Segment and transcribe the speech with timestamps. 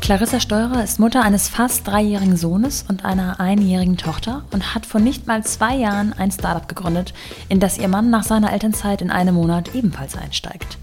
[0.00, 5.00] Clarissa Steurer ist Mutter eines fast dreijährigen Sohnes und einer einjährigen Tochter und hat vor
[5.00, 7.14] nicht mal zwei Jahren ein Startup gegründet,
[7.48, 10.78] in das ihr Mann nach seiner Elternzeit in einem Monat ebenfalls einsteigt.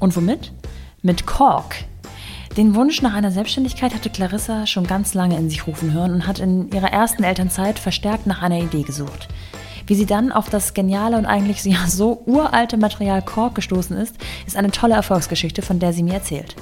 [0.00, 0.52] Und womit?
[1.02, 1.84] Mit Cork.
[2.56, 6.26] Den Wunsch nach einer Selbstständigkeit hatte Clarissa schon ganz lange in sich rufen hören und
[6.26, 9.28] hat in ihrer ersten Elternzeit verstärkt nach einer Idee gesucht.
[9.92, 14.16] Wie sie dann auf das geniale und eigentlich ja so uralte Material Cork gestoßen ist,
[14.46, 16.56] ist eine tolle Erfolgsgeschichte, von der sie mir erzählt.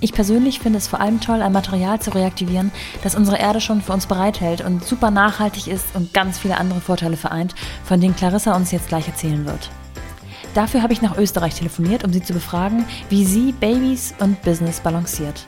[0.00, 2.70] Ich persönlich finde es vor allem toll, ein Material zu reaktivieren,
[3.02, 6.80] das unsere Erde schon für uns bereithält und super nachhaltig ist und ganz viele andere
[6.80, 9.68] Vorteile vereint, von denen Clarissa uns jetzt gleich erzählen wird.
[10.54, 14.78] Dafür habe ich nach Österreich telefoniert, um sie zu befragen, wie sie Babys und Business
[14.78, 15.44] balanciert.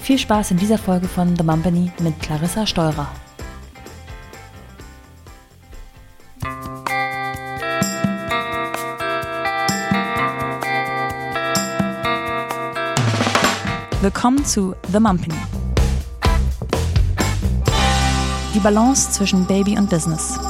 [0.00, 3.06] Viel Spaß in dieser Folge von The Mumpany mit Clarissa Steurer.
[14.08, 15.34] Willkommen zu The Mumpany.
[18.54, 20.40] Die Balance zwischen Baby und Business.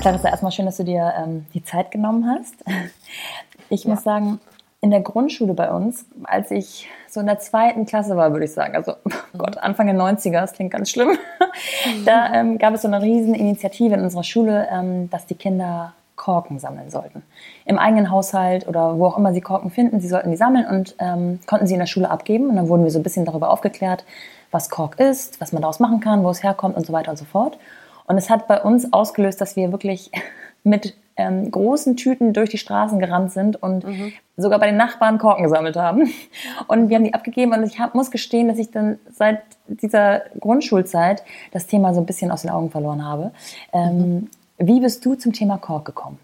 [0.00, 2.54] Clarissa, erstmal schön, dass du dir ähm, die Zeit genommen hast.
[3.68, 3.90] Ich ja.
[3.90, 4.40] muss sagen,
[4.80, 8.52] in der Grundschule bei uns, als ich so in der zweiten Klasse war, würde ich
[8.52, 11.18] sagen, also oh Gott, Anfang der 90er, das klingt ganz schlimm,
[12.06, 15.92] da ähm, gab es so eine riesen Initiative in unserer Schule, ähm, dass die Kinder
[16.20, 17.22] Korken sammeln sollten.
[17.64, 20.94] Im eigenen Haushalt oder wo auch immer sie Korken finden, sie sollten die sammeln und
[20.98, 22.50] ähm, konnten sie in der Schule abgeben.
[22.50, 24.04] Und dann wurden wir so ein bisschen darüber aufgeklärt,
[24.50, 27.16] was Kork ist, was man daraus machen kann, wo es herkommt und so weiter und
[27.16, 27.58] so fort.
[28.06, 30.10] Und es hat bei uns ausgelöst, dass wir wirklich
[30.62, 34.12] mit ähm, großen Tüten durch die Straßen gerannt sind und mhm.
[34.36, 36.10] sogar bei den Nachbarn Korken gesammelt haben.
[36.68, 40.22] Und wir haben die abgegeben und ich hab, muss gestehen, dass ich dann seit dieser
[40.38, 43.32] Grundschulzeit das Thema so ein bisschen aus den Augen verloren habe.
[43.72, 44.30] Ähm, mhm.
[44.62, 46.18] Wie bist du zum Thema Kork gekommen?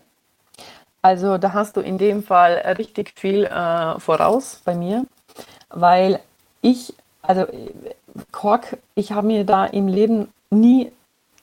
[1.00, 5.06] Also da hast du in dem Fall richtig viel äh, voraus bei mir,
[5.70, 6.20] weil
[6.60, 6.92] ich,
[7.22, 7.46] also
[8.32, 10.92] Kork, ich habe mir da im Leben nie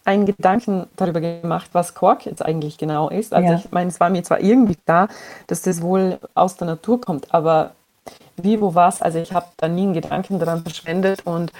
[0.05, 3.33] einen Gedanken darüber gemacht, was Kork jetzt eigentlich genau ist.
[3.33, 3.55] Also ja.
[3.55, 5.07] ich meine, es war mir zwar irgendwie klar,
[5.47, 7.71] dass das wohl aus der Natur kommt, aber
[8.35, 11.51] wie, wo, was, also ich habe da nie einen Gedanken daran verschwendet und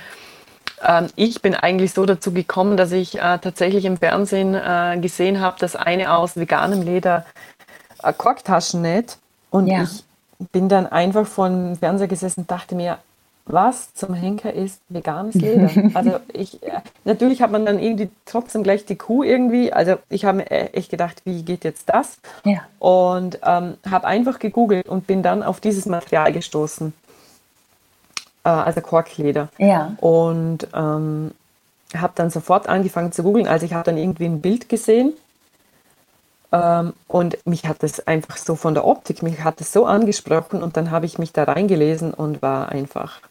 [0.86, 5.40] ähm, ich bin eigentlich so dazu gekommen, dass ich äh, tatsächlich im Fernsehen äh, gesehen
[5.40, 7.26] habe, dass eine aus veganem Leder
[8.02, 9.18] äh, Korktaschen näht.
[9.50, 9.84] Und ja.
[9.84, 10.04] ich
[10.52, 12.98] bin dann einfach vor dem Fernseher gesessen und dachte mir,
[13.46, 15.70] was zum Henker ist veganes Leder?
[15.94, 19.74] Also ich, äh, natürlich hat man dann irgendwie trotzdem gleich die Kuh irgendwie.
[19.74, 22.18] Also ich habe mir äh, echt gedacht, wie geht jetzt das?
[22.46, 22.62] Ja.
[22.80, 26.94] Und ähm, habe einfach gegoogelt und bin dann auf dieses Material gestoßen
[28.44, 29.50] äh, also Korkleder.
[29.58, 29.96] Ja.
[30.00, 31.32] Und ähm,
[31.96, 33.48] habe dann sofort angefangen zu googeln.
[33.48, 35.14] Also ich habe dann irgendwie ein Bild gesehen
[36.54, 40.62] ähm, und mich hat das einfach so von der Optik, mich hat das so angesprochen
[40.62, 43.22] und dann habe ich mich da reingelesen und war einfach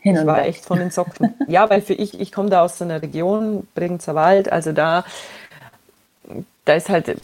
[0.00, 0.46] hin und ich war weg.
[0.46, 1.34] echt von den Socken.
[1.46, 5.04] ja, weil für ich, ich komme da aus so einer Region, Bregenzer Wald, also da
[6.70, 7.16] da ist halt äh,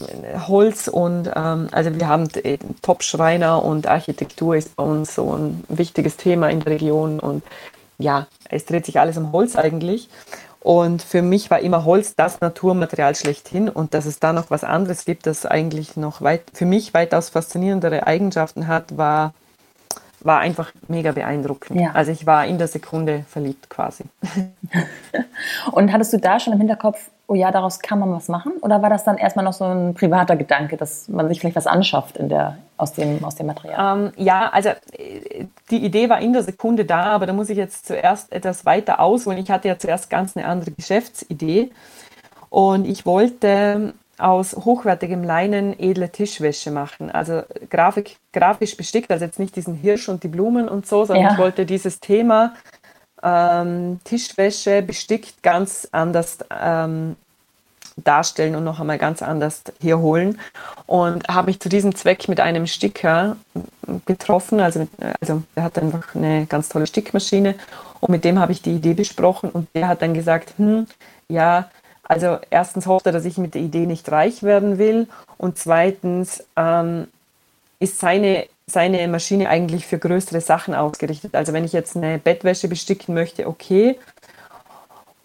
[0.45, 2.27] Holz und ähm, also wir haben
[2.81, 7.43] Top-Schreiner und Architektur ist bei uns so ein wichtiges Thema in der Region und
[7.97, 10.09] ja, es dreht sich alles um Holz eigentlich.
[10.59, 14.65] Und für mich war immer Holz das Naturmaterial schlechthin und dass es da noch was
[14.65, 19.33] anderes gibt, das eigentlich noch weit, für mich weitaus faszinierendere Eigenschaften hat, war,
[20.19, 21.79] war einfach mega beeindruckend.
[21.79, 21.91] Ja.
[21.93, 24.03] Also ich war in der Sekunde verliebt quasi.
[25.71, 28.53] und hattest du da schon im Hinterkopf, oh ja, daraus kann man was machen?
[28.61, 31.67] Oder war das dann erstmal noch so ein privater Gedanke, dass man sich vielleicht was
[31.67, 33.97] anschafft in der, aus, dem, aus dem Material?
[33.97, 37.57] Ähm, ja, also äh, die Idee war in der Sekunde da, aber da muss ich
[37.57, 39.37] jetzt zuerst etwas weiter ausholen.
[39.39, 41.71] Ich hatte ja zuerst ganz eine andere Geschäftsidee
[42.49, 47.11] und ich wollte aus hochwertigem Leinen edle Tischwäsche machen.
[47.11, 51.25] Also Grafik, grafisch bestickt, also jetzt nicht diesen Hirsch und die Blumen und so, sondern
[51.25, 51.31] ja.
[51.33, 52.53] ich wollte dieses Thema
[53.23, 57.15] ähm, Tischwäsche bestickt ganz anders ähm,
[58.03, 60.39] darstellen und noch einmal ganz anders hier holen.
[60.85, 63.37] Und habe mich zu diesem Zweck mit einem Sticker
[64.05, 64.59] getroffen.
[64.59, 64.87] Also,
[65.19, 67.55] also er hat einfach eine ganz tolle Stickmaschine
[67.99, 70.87] und mit dem habe ich die Idee besprochen und der hat dann gesagt, hm,
[71.27, 71.69] ja,
[72.03, 76.43] also erstens hofft er, dass ich mit der Idee nicht reich werden will und zweitens
[76.55, 77.07] ähm,
[77.79, 81.35] ist seine seine Maschine eigentlich für größere Sachen ausgerichtet.
[81.35, 83.97] Also wenn ich jetzt eine Bettwäsche besticken möchte, okay.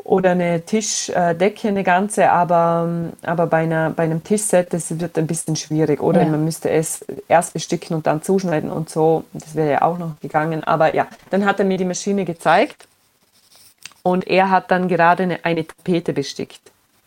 [0.05, 5.27] Oder eine Tischdecke, eine ganze, aber, aber bei, einer, bei einem Tischset, das wird ein
[5.27, 6.01] bisschen schwierig.
[6.01, 6.29] Oder ja.
[6.29, 9.25] man müsste es erst besticken und dann zuschneiden und so.
[9.33, 10.65] Das wäre ja auch noch gegangen.
[10.65, 12.89] Aber ja, dann hat er mir die Maschine gezeigt
[14.03, 16.61] und er hat dann gerade eine, eine Tapete bestickt.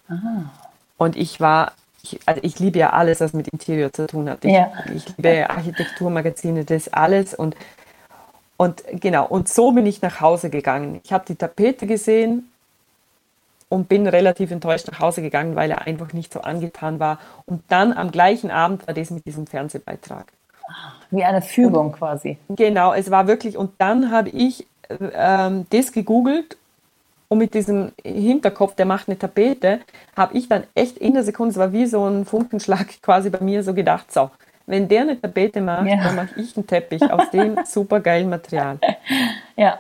[0.08, 0.50] Aha.
[0.98, 1.74] Und ich war
[2.14, 4.44] ich, also ich liebe ja alles, was mit Interior zu tun hat.
[4.46, 4.72] Ich, ja.
[4.94, 7.56] ich liebe Architekturmagazine, das alles und
[8.58, 11.02] und genau, und so bin ich nach Hause gegangen.
[11.04, 12.50] Ich habe die Tapete gesehen
[13.68, 17.20] und bin relativ enttäuscht nach Hause gegangen, weil er einfach nicht so angetan war.
[17.46, 20.28] Und dann am gleichen Abend war das mit diesem Fernsehbeitrag.
[21.12, 22.38] Wie eine Fügung und, quasi.
[22.48, 26.56] Genau, es war wirklich, und dann habe ich ähm, das gegoogelt
[27.28, 29.80] und mit diesem Hinterkopf, der macht eine Tapete,
[30.16, 33.42] habe ich dann echt in der Sekunde, es war wie so ein Funkenschlag quasi bei
[33.42, 34.30] mir so gedacht, so,
[34.68, 36.04] wenn der eine Tapete macht, ja.
[36.04, 38.80] dann mache ich einen Teppich aus dem supergeilen Material.
[39.56, 39.80] Ja.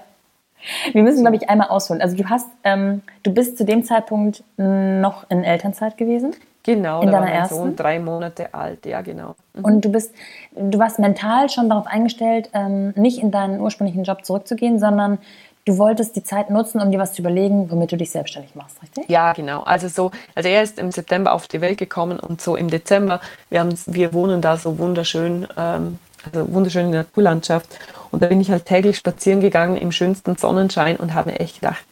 [0.94, 2.01] Wir müssen, glaube ich, einmal ausholen.
[2.01, 6.33] Also du hast, ähm, du bist zu dem Zeitpunkt noch in Elternzeit gewesen?
[6.65, 7.56] Genau, in da deiner war mein ersten?
[7.56, 9.36] Sohn drei Monate alt, ja genau.
[9.53, 9.65] Mhm.
[9.65, 10.15] Und du bist,
[10.56, 15.19] du warst mental schon darauf eingestellt, ähm, nicht in deinen ursprünglichen Job zurückzugehen, sondern
[15.66, 18.82] du wolltest die Zeit nutzen, um dir was zu überlegen, womit du dich selbstständig machst,
[18.82, 19.10] richtig?
[19.10, 19.64] Ja, genau.
[19.64, 23.20] Also so, also er ist im September auf die Welt gekommen und so im Dezember,
[23.50, 27.80] wir, haben, wir wohnen da so wunderschön, ähm, also wunderschöne Naturlandschaft.
[28.12, 31.60] Und da bin ich halt täglich spazieren gegangen im schönsten Sonnenschein und habe mir echt
[31.60, 31.84] gedacht,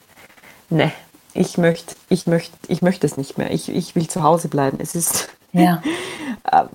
[0.69, 0.91] ne,
[1.33, 3.51] ich möchte, ich möchte, ich möchte es nicht mehr.
[3.51, 4.77] Ich, ich will zu Hause bleiben.
[4.79, 5.81] Es ist ja,
[6.51, 6.65] äh,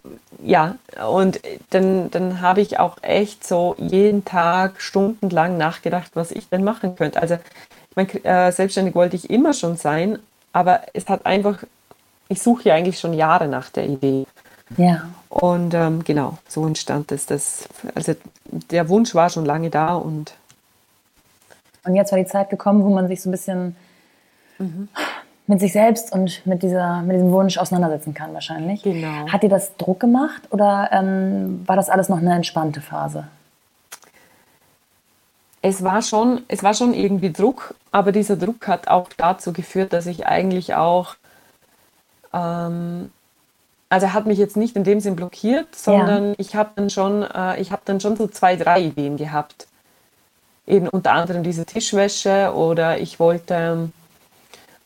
[0.42, 0.76] ja.
[1.06, 1.40] Und
[1.70, 6.96] dann, dann habe ich auch echt so jeden Tag stundenlang nachgedacht, was ich denn machen
[6.96, 7.20] könnte.
[7.20, 10.18] Also ich meine, äh, selbstständig wollte ich immer schon sein,
[10.52, 11.62] aber es hat einfach,
[12.28, 14.26] ich suche ja eigentlich schon Jahre nach der Idee.
[14.76, 15.08] Ja.
[15.28, 17.26] Und ähm, genau, so entstand es.
[17.26, 18.14] Das, also
[18.44, 20.34] der Wunsch war schon lange da und.
[21.84, 23.76] Und jetzt war die Zeit gekommen, wo man sich so ein bisschen
[24.58, 24.88] mhm.
[25.48, 28.82] Mit sich selbst und mit, dieser, mit diesem Wunsch auseinandersetzen kann, wahrscheinlich.
[28.82, 29.26] Genau.
[29.28, 33.24] Hat dir das Druck gemacht oder ähm, war das alles noch eine entspannte Phase?
[35.60, 39.92] Es war, schon, es war schon irgendwie Druck, aber dieser Druck hat auch dazu geführt,
[39.92, 41.16] dass ich eigentlich auch
[42.32, 43.10] ähm,
[43.88, 46.34] also er hat mich jetzt nicht in dem Sinn blockiert, sondern ja.
[46.38, 49.66] ich habe dann schon, äh, ich habe dann schon so zwei, drei Ideen gehabt.
[50.66, 53.88] Eben unter anderem diese Tischwäsche oder ich wollte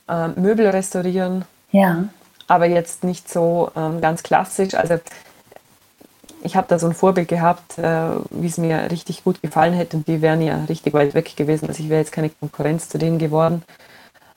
[0.08, 1.44] äh, Möbel restaurieren.
[1.70, 2.04] Ja.
[2.48, 4.74] Aber jetzt nicht so ähm, ganz klassisch.
[4.74, 4.98] Also
[6.42, 9.96] ich habe da so ein Vorbild gehabt, äh, wie es mir richtig gut gefallen hätte
[9.96, 11.68] und die wären ja richtig weit weg gewesen.
[11.68, 13.62] Also ich wäre jetzt keine Konkurrenz zu denen geworden.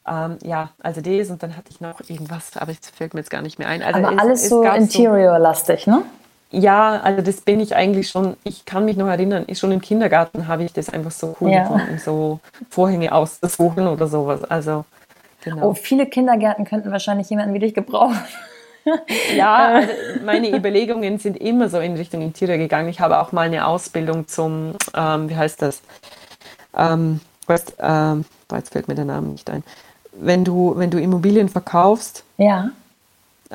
[0.07, 3.31] Ähm, ja, also das und dann hatte ich noch irgendwas, aber es fällt mir jetzt
[3.31, 3.81] gar nicht mehr ein.
[3.81, 6.03] Also aber es, alles es so Interior-lastig, ne?
[6.51, 10.47] Ja, also das bin ich eigentlich schon, ich kann mich noch erinnern, schon im Kindergarten
[10.47, 11.63] habe ich das einfach so cool ja.
[11.63, 12.39] gefunden, so
[12.69, 14.43] Vorhänge auszusuchen oder sowas.
[14.43, 14.85] Also,
[15.45, 15.69] genau.
[15.69, 18.19] Oh, viele Kindergärten könnten wahrscheinlich jemanden wie dich gebrauchen.
[19.35, 19.89] ja, also
[20.25, 22.89] meine Überlegungen sind immer so in Richtung Interior gegangen.
[22.89, 25.81] Ich habe auch mal eine Ausbildung zum, ähm, wie heißt das?
[26.77, 29.63] Ähm, weißt, ähm, jetzt fällt mir der Name nicht ein
[30.19, 32.69] wenn du, wenn du Immobilien verkaufst, ja.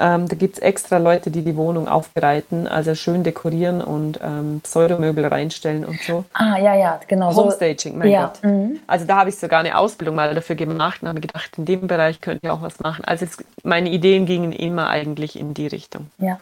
[0.01, 4.61] Ähm, da gibt es extra Leute, die die Wohnung aufbereiten, also schön dekorieren und ähm,
[4.63, 6.25] Pseudomöbel reinstellen und so.
[6.33, 7.35] Ah, ja, ja, genau.
[7.35, 8.27] Homestaging, mein ja.
[8.27, 8.43] Gott.
[8.43, 8.81] Mhm.
[8.87, 11.87] Also da habe ich sogar eine Ausbildung mal dafür gemacht und habe gedacht, in dem
[11.87, 13.05] Bereich könnte ich auch was machen.
[13.05, 16.07] Also es, meine Ideen gingen immer eigentlich in die Richtung.
[16.19, 16.39] Ja.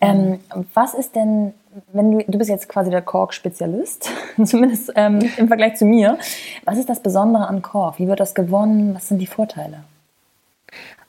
[0.00, 0.40] Ähm,
[0.72, 1.52] was ist denn,
[1.92, 4.10] wenn du, du bist jetzt quasi der Kork-Spezialist,
[4.44, 6.18] zumindest ähm, im Vergleich zu mir.
[6.64, 7.98] Was ist das Besondere an Kork?
[7.98, 8.94] Wie wird das gewonnen?
[8.94, 9.84] Was sind die Vorteile?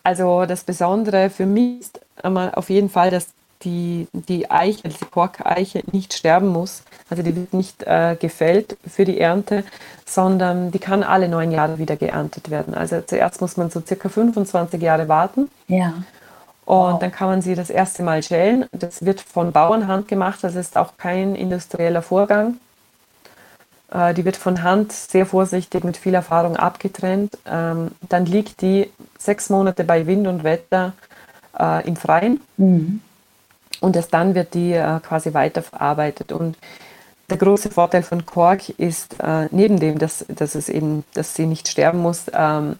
[0.07, 3.27] Also das Besondere für mich ist auf jeden Fall, dass
[3.63, 6.83] die, die Eiche, die Korkeiche nicht sterben muss.
[7.09, 9.65] Also die wird nicht äh, gefällt für die Ernte,
[10.05, 12.73] sondern die kann alle neun Jahre wieder geerntet werden.
[12.73, 15.49] Also zuerst muss man so circa 25 Jahre warten.
[15.67, 15.87] Ja.
[16.63, 16.99] Und wow.
[16.99, 18.65] dann kann man sie das erste Mal schälen.
[18.71, 22.59] Das wird von Bauernhand gemacht, das ist auch kein industrieller Vorgang.
[23.91, 27.37] Äh, die wird von Hand sehr vorsichtig mit viel Erfahrung abgetrennt.
[27.45, 30.93] Ähm, dann liegt die sechs Monate bei Wind und Wetter
[31.57, 32.41] äh, im Freien.
[32.57, 33.01] Mhm.
[33.79, 36.31] Und erst dann wird die äh, quasi weiterverarbeitet.
[36.31, 36.57] Und
[37.29, 41.45] der große Vorteil von Kork ist, äh, neben dem, dass, dass, es eben, dass sie
[41.45, 42.77] nicht sterben muss, ähm,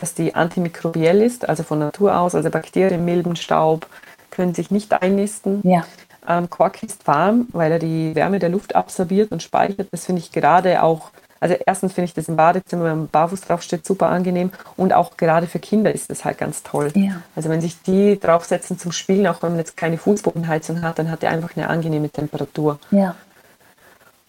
[0.00, 3.86] dass die antimikrobiell ist, also von Natur aus, also Bakterien, Milben, Staub
[4.30, 5.60] können sich nicht einnisten.
[5.62, 5.84] Ja.
[6.28, 9.88] Ähm, Quark ist warm, weil er die Wärme der Luft absorbiert und speichert.
[9.90, 11.10] Das finde ich gerade auch,
[11.40, 15.16] also erstens finde ich das im Badezimmer, wenn man barfuß draufsteht, super angenehm und auch
[15.16, 16.92] gerade für Kinder ist das halt ganz toll.
[16.94, 17.22] Ja.
[17.34, 21.10] Also wenn sich die draufsetzen zum Spielen, auch wenn man jetzt keine Fußbodenheizung hat, dann
[21.10, 22.78] hat er einfach eine angenehme Temperatur.
[22.90, 23.16] Ja.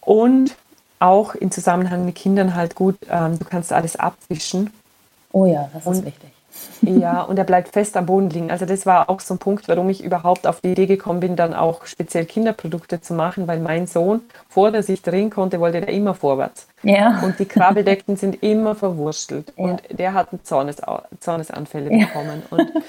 [0.01, 0.55] Und
[0.99, 4.71] auch im Zusammenhang mit Kindern halt gut, ähm, du kannst alles abwischen
[5.33, 6.29] Oh ja, das und, ist wichtig.
[6.81, 8.51] Ja, und er bleibt fest am Boden liegen.
[8.51, 11.35] Also das war auch so ein Punkt, warum ich überhaupt auf die Idee gekommen bin,
[11.35, 15.79] dann auch speziell Kinderprodukte zu machen, weil mein Sohn, vor der sich drehen konnte, wollte
[15.79, 16.67] er immer vorwärts.
[16.83, 17.21] Ja.
[17.23, 19.53] Und die Krabbeldecken sind immer verwurstelt.
[19.57, 19.63] Ja.
[19.63, 20.77] Und der hat Zornes,
[21.19, 22.05] Zornesanfälle ja.
[22.05, 22.43] bekommen.
[22.49, 22.71] Und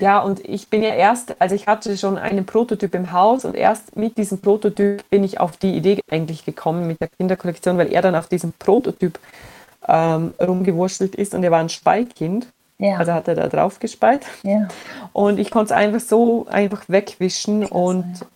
[0.00, 3.54] Ja, und ich bin ja erst, also ich hatte schon einen Prototyp im Haus und
[3.54, 7.92] erst mit diesem Prototyp bin ich auf die Idee eigentlich gekommen mit der Kinderkollektion, weil
[7.92, 9.18] er dann auf diesem Prototyp
[9.86, 12.46] ähm, rumgewurschtelt ist und er war ein Speikind.
[12.80, 12.96] Ja.
[12.96, 14.26] Also hat er da drauf gespeit.
[14.42, 14.68] Ja.
[15.12, 17.74] Und ich konnte es einfach so einfach wegwischen Klasse.
[17.74, 18.26] und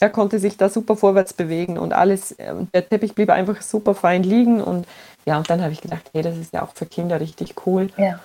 [0.00, 4.22] er konnte sich da super vorwärts bewegen und alles, der Teppich blieb einfach super fein
[4.22, 4.86] liegen und
[5.26, 7.88] ja, und dann habe ich gedacht, hey, das ist ja auch für Kinder richtig cool.
[7.96, 8.20] Ja.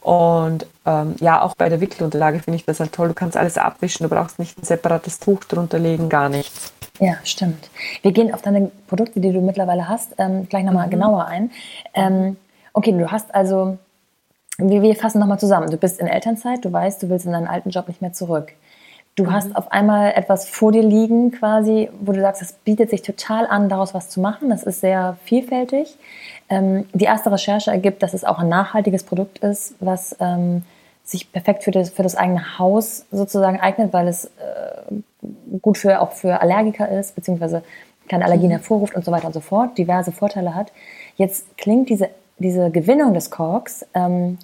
[0.00, 3.08] Und ähm, ja, auch bei der Wickelunterlage finde ich das halt toll.
[3.08, 6.72] Du kannst alles abwischen, du brauchst nicht ein separates Tuch drunter legen, gar nichts.
[7.00, 7.70] Ja, stimmt.
[8.02, 10.90] Wir gehen auf deine Produkte, die du mittlerweile hast, ähm, gleich nochmal mhm.
[10.90, 11.50] genauer ein.
[11.94, 12.36] Ähm,
[12.72, 13.78] okay, du hast also,
[14.58, 15.70] wir, wir fassen nochmal zusammen.
[15.70, 18.52] Du bist in Elternzeit, du weißt, du willst in deinen alten Job nicht mehr zurück.
[19.16, 19.32] Du mhm.
[19.32, 23.46] hast auf einmal etwas vor dir liegen, quasi, wo du sagst, es bietet sich total
[23.46, 24.50] an, daraus was zu machen.
[24.50, 25.96] Das ist sehr vielfältig.
[26.48, 30.62] Ähm, die erste Recherche ergibt, dass es auch ein nachhaltiges Produkt ist, was ähm,
[31.02, 34.30] sich perfekt für das, für das eigene Haus sozusagen eignet, weil es äh,
[35.62, 37.62] gut für, auch für Allergiker ist, beziehungsweise
[38.08, 38.56] keine Allergien mhm.
[38.56, 40.72] hervorruft und so weiter und so fort, diverse Vorteile hat.
[41.16, 44.38] Jetzt klingt diese, diese Gewinnung des Korks ähm,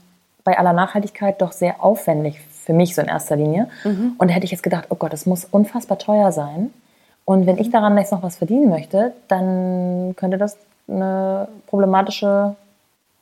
[0.45, 3.69] bei aller Nachhaltigkeit doch sehr aufwendig für mich so in erster Linie.
[3.85, 4.15] Mhm.
[4.19, 6.73] Und da hätte ich jetzt gedacht, oh Gott, das muss unfassbar teuer sein.
[7.25, 10.57] Und wenn ich daran jetzt noch was verdienen möchte, dann könnte das
[10.89, 12.57] eine problematische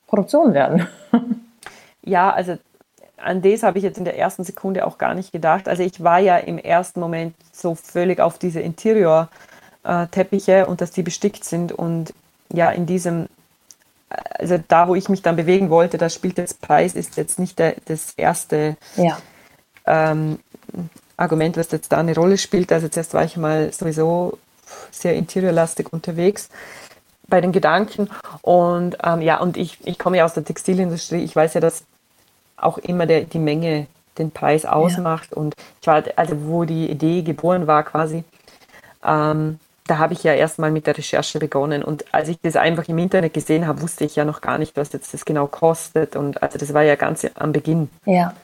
[0.06, 0.86] Produktion werden.
[2.02, 2.56] ja, also
[3.16, 5.68] an das habe ich jetzt in der ersten Sekunde auch gar nicht gedacht.
[5.68, 11.02] Also ich war ja im ersten Moment so völlig auf diese Interior-Teppiche und dass die
[11.02, 11.72] bestickt sind.
[11.72, 12.14] Und
[12.52, 13.26] ja, in diesem
[14.10, 17.58] also da, wo ich mich dann bewegen wollte, da spielt jetzt Preis, ist jetzt nicht
[17.58, 19.18] der, das erste ja.
[19.86, 20.40] ähm,
[21.16, 22.72] Argument, was jetzt da eine Rolle spielt.
[22.72, 24.38] Also zuerst war ich mal sowieso
[24.90, 26.48] sehr interiorlastig unterwegs
[27.28, 28.10] bei den Gedanken.
[28.42, 31.22] Und ähm, ja, und ich, ich komme ja aus der Textilindustrie.
[31.22, 31.84] Ich weiß ja, dass
[32.56, 33.86] auch immer der, die Menge
[34.18, 35.30] den Preis ausmacht.
[35.30, 35.36] Ja.
[35.36, 38.24] Und ich war, also wo die Idee geboren war quasi,
[39.04, 41.82] ähm, da habe ich ja erstmal mit der Recherche begonnen.
[41.82, 44.76] Und als ich das einfach im Internet gesehen habe, wusste ich ja noch gar nicht,
[44.76, 46.14] was jetzt das genau kostet.
[46.14, 47.90] Und also das war ja ganz am Beginn.
[48.04, 48.34] Ja.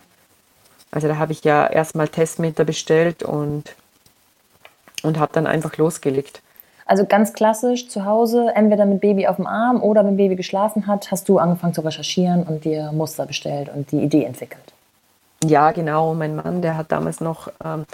[0.90, 3.76] Also da habe ich ja erstmal Testmeter bestellt und,
[5.04, 6.42] und habe dann einfach losgelegt.
[6.84, 10.88] Also ganz klassisch zu Hause, entweder mit Baby auf dem Arm oder wenn Baby geschlafen
[10.88, 14.72] hat, hast du angefangen zu recherchieren und dir Muster bestellt und die Idee entwickelt.
[15.44, 16.14] Ja, genau.
[16.14, 17.84] Mein Mann, der hat damals noch ähm,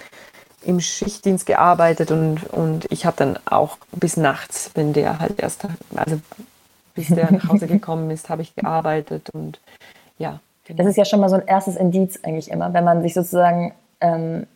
[0.64, 5.66] im Schichtdienst gearbeitet und, und ich habe dann auch bis nachts, wenn der halt erst,
[5.94, 6.20] also
[6.94, 9.60] bis der nach Hause gekommen ist, habe ich gearbeitet und
[10.18, 10.40] ja.
[10.64, 10.78] Genau.
[10.78, 13.72] Das ist ja schon mal so ein erstes Indiz eigentlich immer, wenn man sich sozusagen,
[14.00, 14.46] ähm,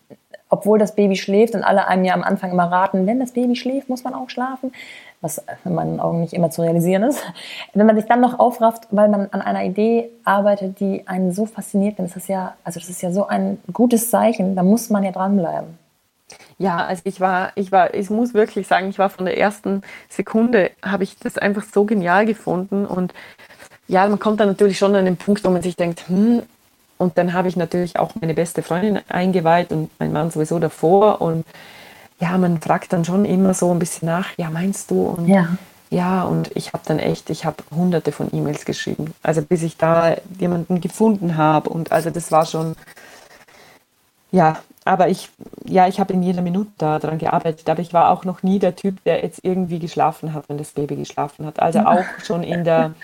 [0.48, 3.56] obwohl das Baby schläft und alle einem ja am Anfang immer raten, wenn das Baby
[3.56, 4.72] schläft, muss man auch schlafen,
[5.20, 7.20] was in meinen Augen nicht immer zu realisieren ist.
[7.74, 11.46] Wenn man sich dann noch aufrafft, weil man an einer Idee arbeitet, die einen so
[11.46, 14.88] fasziniert, dann ist das ja, also das ist ja so ein gutes Zeichen, da muss
[14.90, 15.76] man ja dranbleiben.
[16.58, 19.82] Ja, also ich war, ich war, ich muss wirklich sagen, ich war von der ersten
[20.08, 23.12] Sekunde, habe ich das einfach so genial gefunden und
[23.88, 26.42] ja, man kommt dann natürlich schon an den Punkt, wo man sich denkt, hm,
[26.98, 31.20] und dann habe ich natürlich auch meine beste Freundin eingeweiht und mein Mann sowieso davor
[31.20, 31.44] und
[32.18, 35.02] ja, man fragt dann schon immer so ein bisschen nach, ja, meinst du?
[35.08, 35.56] Und ja.
[35.90, 39.14] Ja, und ich habe dann echt, ich habe hunderte von E-Mails geschrieben.
[39.22, 41.70] Also bis ich da jemanden gefunden habe.
[41.70, 42.74] Und also das war schon,
[44.32, 45.30] ja, aber ich,
[45.64, 48.76] ja, ich habe in jeder Minute daran gearbeitet, aber ich war auch noch nie der
[48.76, 51.60] Typ, der jetzt irgendwie geschlafen hat, wenn das Baby geschlafen hat.
[51.60, 52.94] Also auch schon in der,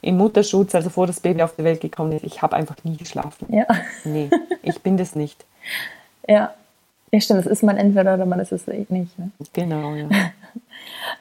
[0.00, 2.96] im Mutterschutz, also vor das Baby auf die Welt gekommen ist, ich habe einfach nie
[2.96, 3.46] geschlafen.
[3.52, 3.66] Ja.
[4.04, 4.30] Nee,
[4.62, 5.44] ich bin das nicht.
[6.28, 6.54] Ja,
[7.10, 9.18] ja stimmt, das ist man entweder oder man ist es nicht.
[9.18, 9.32] Ne?
[9.52, 10.06] Genau, ja.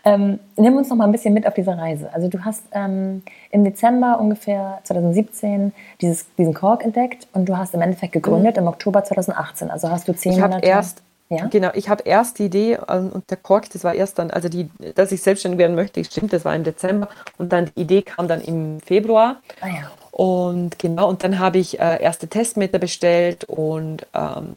[0.03, 2.11] Ähm, nimm uns noch mal ein bisschen mit auf diese Reise.
[2.13, 7.73] Also du hast ähm, im Dezember ungefähr 2017 dieses, diesen Kork entdeckt und du hast
[7.73, 8.63] im Endeffekt gegründet mhm.
[8.63, 9.69] im Oktober 2018.
[9.69, 10.65] Also hast du zehn ich Monate...
[10.65, 11.45] Erst, ja?
[11.47, 14.49] Genau, ich habe erst die Idee ähm, und der Kork, das war erst dann, also
[14.49, 17.07] die, dass ich selbstständig werden möchte, stimmt, das war im Dezember
[17.37, 19.37] und dann die Idee kam dann im Februar.
[19.61, 19.91] Ah, ja.
[20.11, 24.55] Und genau, und dann habe ich äh, erste Testmeter bestellt und ähm,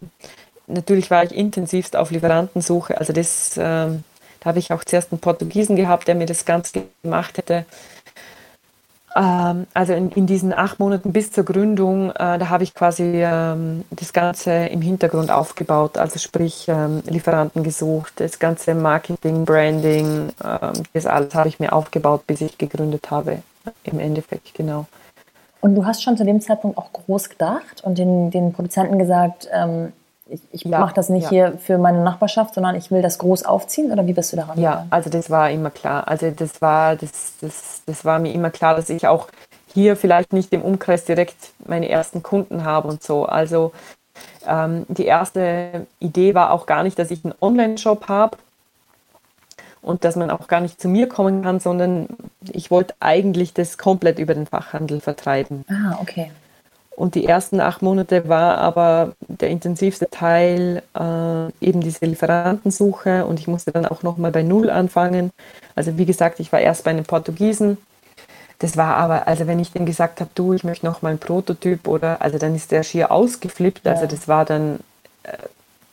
[0.66, 2.98] natürlich war ich intensivst auf Lieferantensuche.
[2.98, 4.02] Also das ähm,
[4.44, 7.64] da habe ich auch zuerst einen Portugiesen gehabt, der mir das Ganze gemacht hätte.
[9.16, 13.22] Ähm, also in, in, diesen acht Monaten bis zur Gründung, äh, da habe ich quasi
[13.22, 20.30] ähm, das Ganze im Hintergrund aufgebaut, also sprich ähm, Lieferanten gesucht, das ganze Marketing, Branding,
[20.44, 23.38] ähm, das alles habe ich mir aufgebaut, bis ich gegründet habe,
[23.84, 24.86] im Endeffekt, genau.
[25.60, 29.48] Und du hast schon zu dem Zeitpunkt auch groß gedacht und den, den Produzenten gesagt,
[29.52, 29.92] ähm,
[30.26, 31.30] ich, ich ja, mache das nicht ja.
[31.30, 34.58] hier für meine Nachbarschaft, sondern ich will das groß aufziehen oder wie bist du daran?
[34.58, 34.88] Ja, gegangen?
[34.90, 36.08] also das war immer klar.
[36.08, 39.28] Also das war, das, das, das war mir immer klar, dass ich auch
[39.72, 43.26] hier vielleicht nicht im Umkreis direkt meine ersten Kunden habe und so.
[43.26, 43.72] Also
[44.46, 48.38] ähm, die erste Idee war auch gar nicht, dass ich einen Online-Shop habe
[49.82, 52.08] und dass man auch gar nicht zu mir kommen kann, sondern
[52.50, 55.64] ich wollte eigentlich das komplett über den Fachhandel vertreiben.
[55.68, 56.30] Ah, okay.
[56.96, 63.40] Und die ersten acht Monate war aber der intensivste Teil äh, eben diese Lieferantensuche und
[63.40, 65.30] ich musste dann auch nochmal bei Null anfangen.
[65.74, 67.78] Also wie gesagt, ich war erst bei einem Portugiesen.
[68.60, 71.88] Das war aber, also wenn ich dem gesagt habe, du, ich möchte nochmal einen Prototyp
[71.88, 73.86] oder, also dann ist der schier ausgeflippt.
[73.86, 74.78] Also das war dann,
[75.24, 75.36] äh,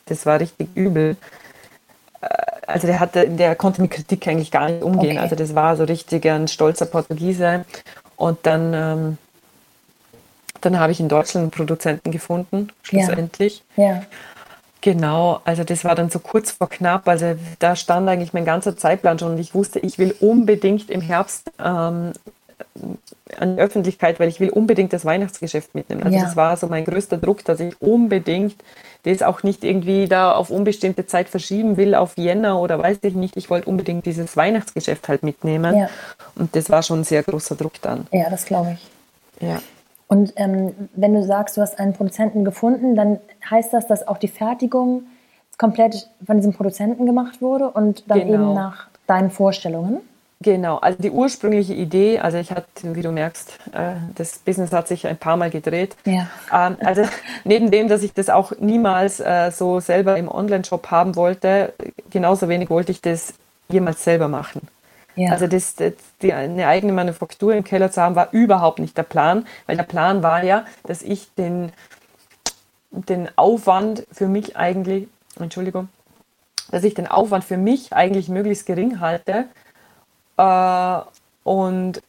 [0.05, 1.17] das war richtig übel.
[2.21, 2.27] Äh,
[2.67, 5.17] also der hatte, der konnte mit Kritik eigentlich gar nicht umgehen.
[5.17, 5.19] Okay.
[5.19, 7.65] Also das war so richtig ein stolzer Portugiese.
[8.15, 9.17] Und dann ähm,
[10.61, 13.63] dann habe ich in Deutschland einen Produzenten gefunden, schlussendlich.
[13.75, 13.85] Ja.
[13.85, 14.03] ja.
[14.81, 17.07] Genau, also das war dann so kurz vor knapp.
[17.07, 21.01] Also da stand eigentlich mein ganzer Zeitplan schon und ich wusste, ich will unbedingt im
[21.01, 22.13] Herbst ähm,
[23.37, 26.03] an die Öffentlichkeit, weil ich will unbedingt das Weihnachtsgeschäft mitnehmen.
[26.03, 26.23] Also ja.
[26.23, 28.55] das war so mein größter Druck, dass ich unbedingt
[29.03, 33.13] das auch nicht irgendwie da auf unbestimmte Zeit verschieben will auf Jänner oder weiß ich
[33.13, 33.37] nicht.
[33.37, 35.75] Ich wollte unbedingt dieses Weihnachtsgeschäft halt mitnehmen.
[35.75, 35.89] Ja.
[36.35, 38.07] Und das war schon ein sehr großer Druck dann.
[38.11, 39.47] Ja, das glaube ich.
[39.47, 39.61] Ja.
[40.11, 44.17] Und ähm, wenn du sagst, du hast einen Produzenten gefunden, dann heißt das, dass auch
[44.17, 45.03] die Fertigung
[45.57, 48.33] komplett von diesem Produzenten gemacht wurde und dann genau.
[48.33, 50.01] eben nach deinen Vorstellungen?
[50.41, 54.89] Genau, also die ursprüngliche Idee, also ich hatte, wie du merkst, äh, das Business hat
[54.89, 55.95] sich ein paar Mal gedreht.
[56.03, 56.27] Ja.
[56.51, 57.03] Ähm, also
[57.45, 61.71] neben dem, dass ich das auch niemals äh, so selber im Online-Shop haben wollte,
[62.09, 63.33] genauso wenig wollte ich das
[63.69, 64.67] jemals selber machen.
[65.15, 65.31] Ja.
[65.31, 69.03] Also das, das, die, eine eigene Manufaktur im Keller zu haben, war überhaupt nicht der
[69.03, 71.71] Plan, weil der Plan war ja, dass ich den,
[72.91, 75.07] den Aufwand für mich eigentlich,
[75.39, 75.89] Entschuldigung,
[76.71, 79.45] dass ich den Aufwand für mich eigentlich möglichst gering halte
[80.37, 80.99] äh,
[81.43, 82.01] und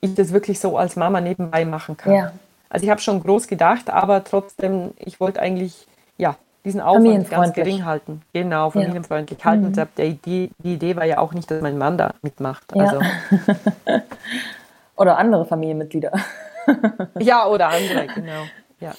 [0.00, 2.14] ich das wirklich so als Mama nebenbei machen kann.
[2.14, 2.32] Ja.
[2.68, 5.86] Also ich habe schon groß gedacht, aber trotzdem, ich wollte eigentlich,
[6.18, 8.22] ja, diesen Aufwand ganz gering halten.
[8.32, 9.44] Genau, familienfreundlich ja.
[9.46, 9.70] halten.
[9.70, 9.88] Mhm.
[9.96, 12.64] Die, Idee, die Idee war ja auch nicht, dass mein Mann da mitmacht.
[12.76, 13.00] Also.
[13.00, 14.02] Ja.
[14.96, 16.12] oder andere Familienmitglieder.
[17.18, 18.42] ja, oder andere, genau.
[18.80, 18.92] Ja.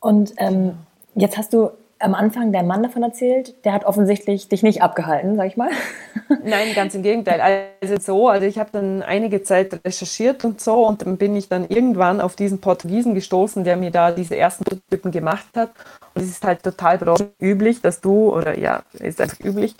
[0.00, 0.74] Und ähm,
[1.14, 5.36] jetzt hast du am Anfang dein Mann davon erzählt, der hat offensichtlich dich nicht abgehalten,
[5.36, 5.70] sag ich mal.
[6.44, 7.40] Nein, ganz im Gegenteil.
[7.80, 11.48] Also so, also ich habe dann einige Zeit recherchiert und so und dann bin ich
[11.48, 15.70] dann irgendwann auf diesen Portugiesen gestoßen, der mir da diese ersten Prototypen gemacht hat.
[16.14, 16.98] Und es ist halt total
[17.40, 19.74] üblich, dass du, oder ja, ist einfach üblich,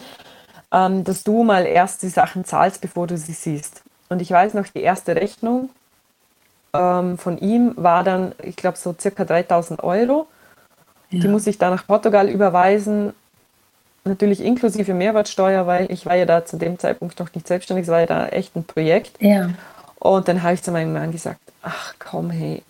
[0.72, 3.82] ähm, dass du mal erst die Sachen zahlst, bevor du sie siehst.
[4.08, 5.70] Und ich weiß noch, die erste Rechnung
[6.72, 10.26] ähm, von ihm war dann, ich glaube, so circa 3000 Euro.
[11.16, 11.22] Ja.
[11.22, 13.12] Die muss ich dann nach Portugal überweisen,
[14.04, 17.90] natürlich inklusive Mehrwertsteuer, weil ich war ja da zu dem Zeitpunkt noch nicht selbstständig, es
[17.90, 19.20] war ja da echt ein Projekt.
[19.20, 19.50] Ja.
[19.98, 22.62] Und dann habe ich zu meinem Mann gesagt, ach komm, hey,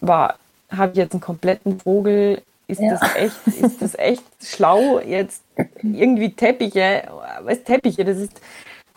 [0.00, 0.36] war,
[0.70, 2.92] habe ich jetzt einen kompletten Vogel, ist, ja.
[2.92, 5.42] das echt, ist das echt schlau, jetzt
[5.82, 7.08] irgendwie Teppiche,
[7.42, 8.40] was Teppiche, das ist,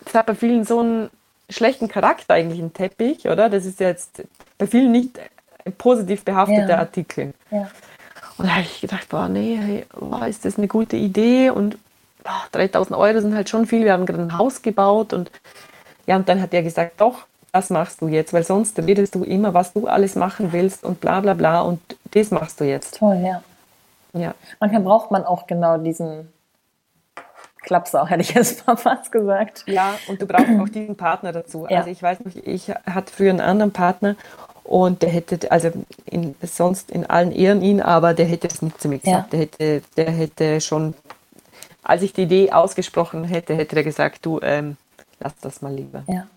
[0.04, 1.10] das hat bei vielen so einen
[1.50, 3.50] schlechten Charakter eigentlich, ein Teppich, oder?
[3.50, 4.24] Das ist jetzt
[4.58, 5.20] bei vielen nicht
[5.78, 6.78] positiv behafteter ja.
[6.78, 7.34] Artikel.
[7.52, 7.70] Ja.
[8.38, 11.50] Und da habe ich gedacht, boah, nee, hey, boah, ist das eine gute Idee?
[11.50, 11.78] Und
[12.24, 13.86] boah, 3000 Euro sind halt schon viel.
[13.86, 15.32] Wir haben gerade ein Haus gebaut und
[16.06, 19.24] ja, und dann hat er gesagt, doch, das machst du jetzt, weil sonst redest du
[19.24, 21.80] immer, was du alles machen willst und bla bla bla und
[22.12, 22.98] das machst du jetzt.
[22.98, 23.44] Toll, ja.
[24.14, 24.34] Ja.
[24.60, 26.32] Manchmal braucht man auch genau diesen
[27.62, 29.64] Klapser, hätte ich jetzt mal fast gesagt.
[29.68, 31.68] Ja, und du brauchst auch diesen Partner dazu.
[31.70, 31.80] Ja.
[31.80, 34.16] Also ich weiß nicht, ich hatte früher einen anderen Partner
[34.64, 35.72] und der hätte, also
[36.06, 39.34] in, sonst in allen Ehren ihn, aber der hätte es nicht zu mir gesagt.
[39.34, 39.40] Ja.
[39.40, 40.94] Der, hätte, der hätte schon,
[41.84, 44.78] als ich die Idee ausgesprochen hätte, hätte er gesagt, du, ähm,
[45.20, 46.04] lass das mal lieber.
[46.08, 46.28] Ja.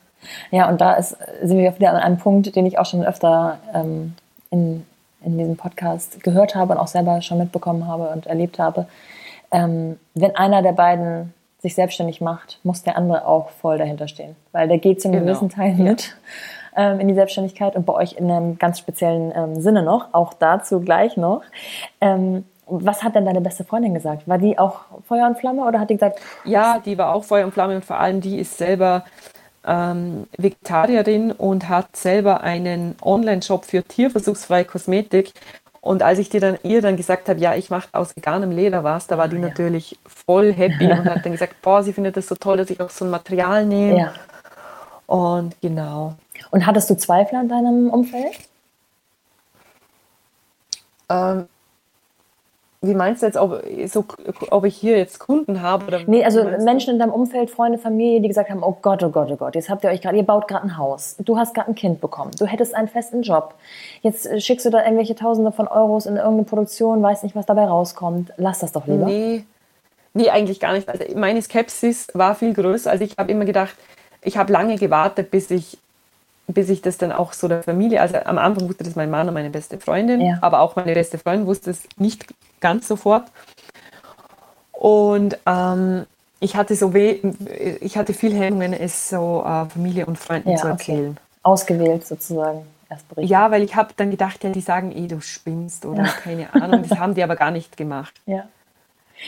[0.51, 3.59] ja, und da ist, sind wir wieder an einem Punkt, den ich auch schon öfter
[3.73, 4.15] ähm,
[4.51, 4.85] in,
[5.25, 8.89] in diesem Podcast gehört habe und auch selber schon mitbekommen habe und erlebt habe.
[9.53, 14.37] Ähm, wenn einer der beiden sich selbstständig macht, muss der andere auch voll dahinter stehen,
[14.53, 15.33] weil der geht zu einem genau.
[15.33, 16.17] gewissen Teil mit
[16.77, 20.35] ähm, in die Selbstständigkeit und bei euch in einem ganz speziellen ähm, Sinne noch, auch
[20.35, 21.43] dazu gleich noch.
[22.01, 24.27] Ähm, was hat denn deine beste Freundin gesagt?
[24.27, 26.21] War die auch Feuer und Flamme oder hat die gesagt?
[26.45, 29.05] Ja, die war auch Feuer und Flamme und vor allem die ist selber
[29.65, 35.33] ähm, Vegetarierin und hat selber einen Online-Shop für tierversuchsfreie Kosmetik.
[35.81, 38.83] Und als ich dir dann, ihr dann gesagt habe, ja, ich mache aus veganem Leder
[38.83, 39.43] was, da war die ja.
[39.43, 42.81] natürlich voll happy und hat dann gesagt, boah, sie findet das so toll, dass ich
[42.81, 43.99] auch so ein Material nehme.
[43.99, 44.13] Ja.
[45.07, 46.17] Und genau.
[46.51, 48.39] Und hattest du Zweifel an deinem Umfeld?
[51.09, 51.47] Ähm,
[52.83, 54.05] Wie meinst du jetzt, ob, so,
[54.51, 55.87] ob ich hier jetzt Kunden habe?
[55.87, 59.09] Oder nee, also Menschen in deinem Umfeld, Freunde, Familie, die gesagt haben, oh Gott, oh
[59.09, 61.55] Gott, oh Gott, jetzt habt ihr euch gerade, ihr baut gerade ein Haus, du hast
[61.55, 63.55] gerade ein Kind bekommen, du hättest einen festen Job,
[64.03, 67.47] jetzt äh, schickst du da irgendwelche Tausende von Euros in irgendeine Produktion, weißt nicht, was
[67.47, 69.07] dabei rauskommt, lass das doch lieber.
[69.07, 69.45] Nee,
[70.15, 70.89] nee eigentlich gar nicht.
[70.89, 72.91] Also meine Skepsis war viel größer.
[72.91, 73.75] Also ich habe immer gedacht,
[74.23, 75.79] ich habe lange gewartet, bis ich
[76.47, 79.29] bis ich das dann auch so der Familie, also am Anfang wusste das mein Mann
[79.29, 80.39] und meine beste Freundin, ja.
[80.41, 82.27] aber auch meine beste Freundin wusste es nicht
[82.61, 83.25] ganz sofort.
[84.73, 86.07] Und ähm,
[86.39, 87.21] ich hatte so weh,
[87.81, 91.11] ich hatte viel Hemmungen, es so äh, Familie und Freunden ja, zu erzählen.
[91.13, 91.21] Okay.
[91.43, 92.67] Ausgewählt sozusagen.
[92.89, 93.07] Erst.
[93.17, 96.09] Ja, weil ich habe dann gedacht, ja, die sagen eh, du spinnst oder ja.
[96.09, 96.85] keine Ahnung.
[96.89, 98.15] Das haben die aber gar nicht gemacht.
[98.27, 98.45] Ja.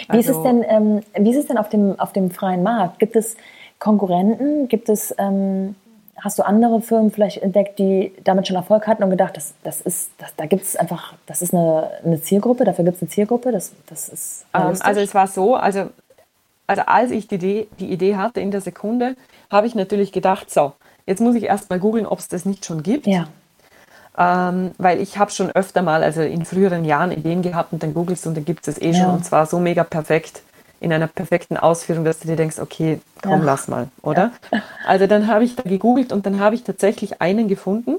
[0.08, 2.30] Wie also, ist es also denn, ähm, wie ist es denn auf dem, auf dem
[2.30, 2.98] freien Markt?
[2.98, 3.36] Gibt es
[3.78, 4.68] Konkurrenten?
[4.68, 5.74] Gibt es ähm,
[6.20, 9.80] hast du andere Firmen vielleicht entdeckt, die damit schon Erfolg hatten und gedacht, das, das
[9.80, 13.10] ist, das, da gibt es einfach, das ist eine, eine Zielgruppe, dafür gibt es eine
[13.10, 14.46] Zielgruppe, das, das ist.
[14.54, 15.90] Ähm, also es war so, also,
[16.66, 19.16] also als ich die Idee, die Idee hatte in der Sekunde,
[19.50, 20.72] habe ich natürlich gedacht, so,
[21.06, 23.06] jetzt muss ich erstmal googeln, ob es das nicht schon gibt.
[23.06, 23.28] Ja.
[24.18, 27.94] Ähm, weil ich habe schon öfter mal, also in früheren Jahren Ideen gehabt und dann
[27.94, 29.04] googelst und dann gibt es es eh ja.
[29.04, 30.42] schon und zwar so mega perfekt
[30.80, 33.44] in einer perfekten Ausführung, dass du dir denkst, okay, komm, ja.
[33.44, 34.32] lass mal, oder?
[34.52, 34.62] Ja.
[34.86, 37.96] Also dann habe ich da gegoogelt und dann habe ich tatsächlich einen gefunden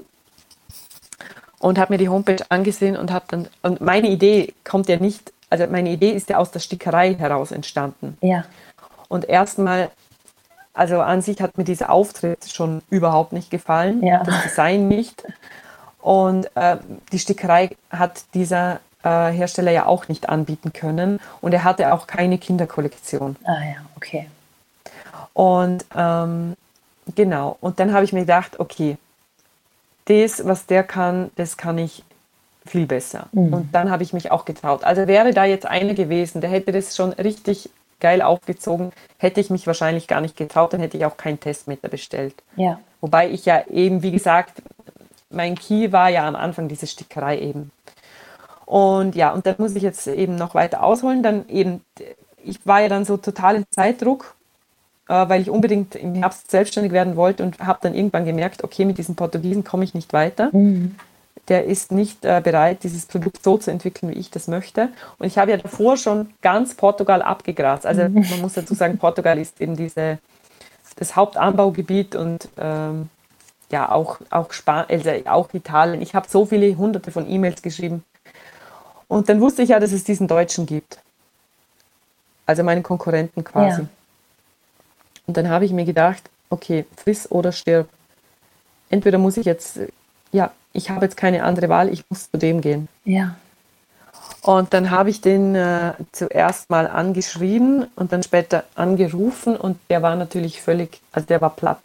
[1.60, 5.32] und habe mir die Homepage angesehen und habe dann, und meine Idee kommt ja nicht,
[5.50, 8.16] also meine Idee ist ja aus der Stickerei heraus entstanden.
[8.22, 8.44] Ja.
[9.08, 9.90] Und erstmal,
[10.74, 14.24] also an sich hat mir dieser Auftritt schon überhaupt nicht gefallen, ja.
[14.24, 15.22] das Design nicht.
[16.00, 16.78] Und äh,
[17.12, 21.20] die Stickerei hat dieser äh, Hersteller ja auch nicht anbieten können.
[21.40, 23.36] Und er hatte auch keine Kinderkollektion.
[23.44, 24.26] Ah ja, okay.
[25.32, 26.56] Und ähm,
[27.14, 28.96] genau, und dann habe ich mir gedacht, okay,
[30.06, 32.04] das, was der kann, das kann ich
[32.66, 33.28] viel besser.
[33.32, 33.54] Mhm.
[33.54, 34.84] Und dann habe ich mich auch getraut.
[34.84, 39.50] Also wäre da jetzt einer gewesen, der hätte das schon richtig geil aufgezogen, hätte ich
[39.50, 42.34] mich wahrscheinlich gar nicht getraut, dann hätte ich auch keinen Testmeter bestellt.
[42.56, 42.80] Ja.
[43.00, 44.62] Wobei ich ja eben, wie gesagt,
[45.30, 47.70] mein Key war ja am Anfang diese Stickerei eben.
[48.70, 51.24] Und ja, und da muss ich jetzt eben noch weiter ausholen.
[51.24, 51.80] Dann eben,
[52.44, 54.36] ich war ja dann so total im Zeitdruck,
[55.08, 58.84] äh, weil ich unbedingt im Herbst selbstständig werden wollte und habe dann irgendwann gemerkt, okay,
[58.84, 60.50] mit diesem Portugiesen komme ich nicht weiter.
[60.52, 60.94] Mhm.
[61.48, 64.90] Der ist nicht äh, bereit, dieses Produkt so zu entwickeln, wie ich das möchte.
[65.18, 67.86] Und ich habe ja davor schon ganz Portugal abgegrast.
[67.86, 68.24] Also mhm.
[68.30, 70.18] man muss dazu sagen, Portugal ist eben diese,
[70.94, 73.08] das Hauptanbaugebiet und ähm,
[73.72, 76.02] ja, auch, auch, Span also auch Italien.
[76.02, 78.04] Ich habe so viele hunderte von E-Mails geschrieben
[79.10, 81.00] und dann wusste ich ja, dass es diesen Deutschen gibt.
[82.46, 83.82] Also meinen Konkurrenten quasi.
[83.82, 83.88] Ja.
[85.26, 87.88] Und dann habe ich mir gedacht, okay, friss oder stirb.
[88.88, 89.80] Entweder muss ich jetzt,
[90.30, 92.86] ja, ich habe jetzt keine andere Wahl, ich muss zu dem gehen.
[93.04, 93.34] Ja.
[94.42, 100.02] Und dann habe ich den äh, zuerst mal angeschrieben und dann später angerufen und der
[100.02, 101.80] war natürlich völlig, also der war platt.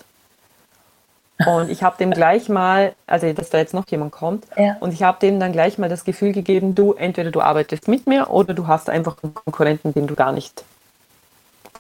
[1.45, 4.78] Und ich habe dem gleich mal, also dass da jetzt noch jemand kommt, ja.
[4.80, 8.08] und ich habe dem dann gleich mal das Gefühl gegeben, du, entweder du arbeitest mit
[8.08, 10.63] mir oder du hast einfach einen Konkurrenten, den du gar nicht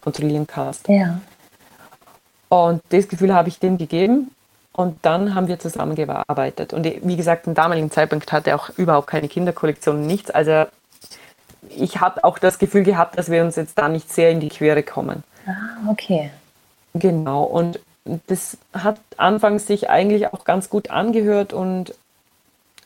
[0.01, 0.89] kontrollieren kannst.
[0.89, 1.21] Ja.
[2.49, 4.31] Und das Gefühl habe ich dem gegeben
[4.73, 6.73] und dann haben wir zusammengearbeitet.
[6.73, 10.31] Und wie gesagt, zum damaligen Zeitpunkt hatte er auch überhaupt keine Kinderkollektion, nichts.
[10.31, 10.65] Also
[11.69, 14.49] ich habe auch das Gefühl gehabt, dass wir uns jetzt da nicht sehr in die
[14.49, 15.23] Quere kommen.
[15.47, 16.29] Ah, okay.
[16.93, 17.43] Genau.
[17.43, 17.79] Und
[18.27, 21.95] das hat anfangs sich eigentlich auch ganz gut angehört und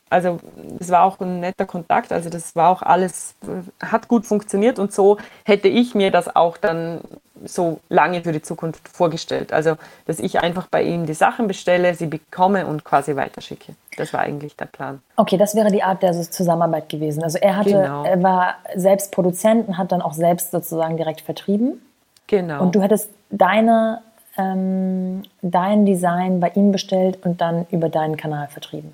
[0.10, 0.40] also
[0.80, 3.36] es war auch ein netter Kontakt, also das war auch alles,
[3.80, 7.02] hat gut funktioniert und so hätte ich mir das auch dann
[7.46, 9.54] so lange für die Zukunft vorgestellt.
[9.54, 13.76] Also, dass ich einfach bei ihm die Sachen bestelle, sie bekomme und quasi weiterschicke.
[13.98, 15.02] Das war eigentlich der Plan.
[15.16, 17.24] Okay, das wäre die Art der Zusammenarbeit gewesen.
[17.24, 18.04] Also er hatte, genau.
[18.04, 21.82] er war selbst Produzent und hat dann auch selbst sozusagen direkt vertrieben.
[22.28, 22.62] Genau.
[22.62, 24.02] Und du hättest deine
[24.38, 28.92] ähm, dein Design bei ihm bestellt und dann über deinen Kanal vertrieben.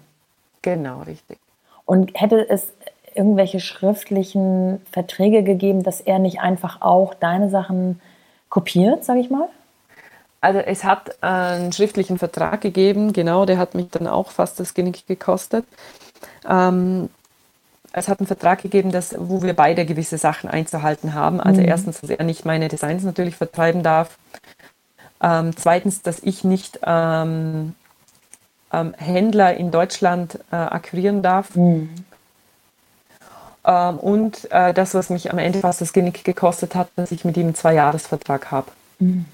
[0.62, 1.38] Genau, richtig.
[1.86, 2.68] Und hätte es
[3.14, 8.02] irgendwelche schriftlichen Verträge gegeben, dass er nicht einfach auch deine Sachen
[8.50, 9.48] kopiert, sage ich mal?
[10.42, 14.74] Also es hat einen schriftlichen Vertrag gegeben, genau, der hat mich dann auch fast das
[14.74, 15.66] Genick gekostet.
[16.48, 17.10] Ähm,
[17.94, 21.40] es hat einen Vertrag gegeben, dass, wo wir beide gewisse Sachen einzuhalten haben.
[21.40, 21.68] Also mhm.
[21.68, 24.18] erstens, dass er nicht meine Designs natürlich vertreiben darf
[25.22, 27.76] ähm, zweitens, dass ich nicht ähm,
[28.74, 31.56] ähm, Händler in Deutschland äh, akquirieren darf.
[31.56, 31.90] Mhm.
[33.66, 37.26] Ähm, und äh, das, was mich am Ende fast das Genick gekostet hat, dass ich
[37.26, 38.72] mit ihm einen Zweijahresvertrag habe.
[39.00, 39.26] Mhm.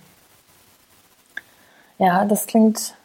[1.98, 2.96] Ja, das klingt,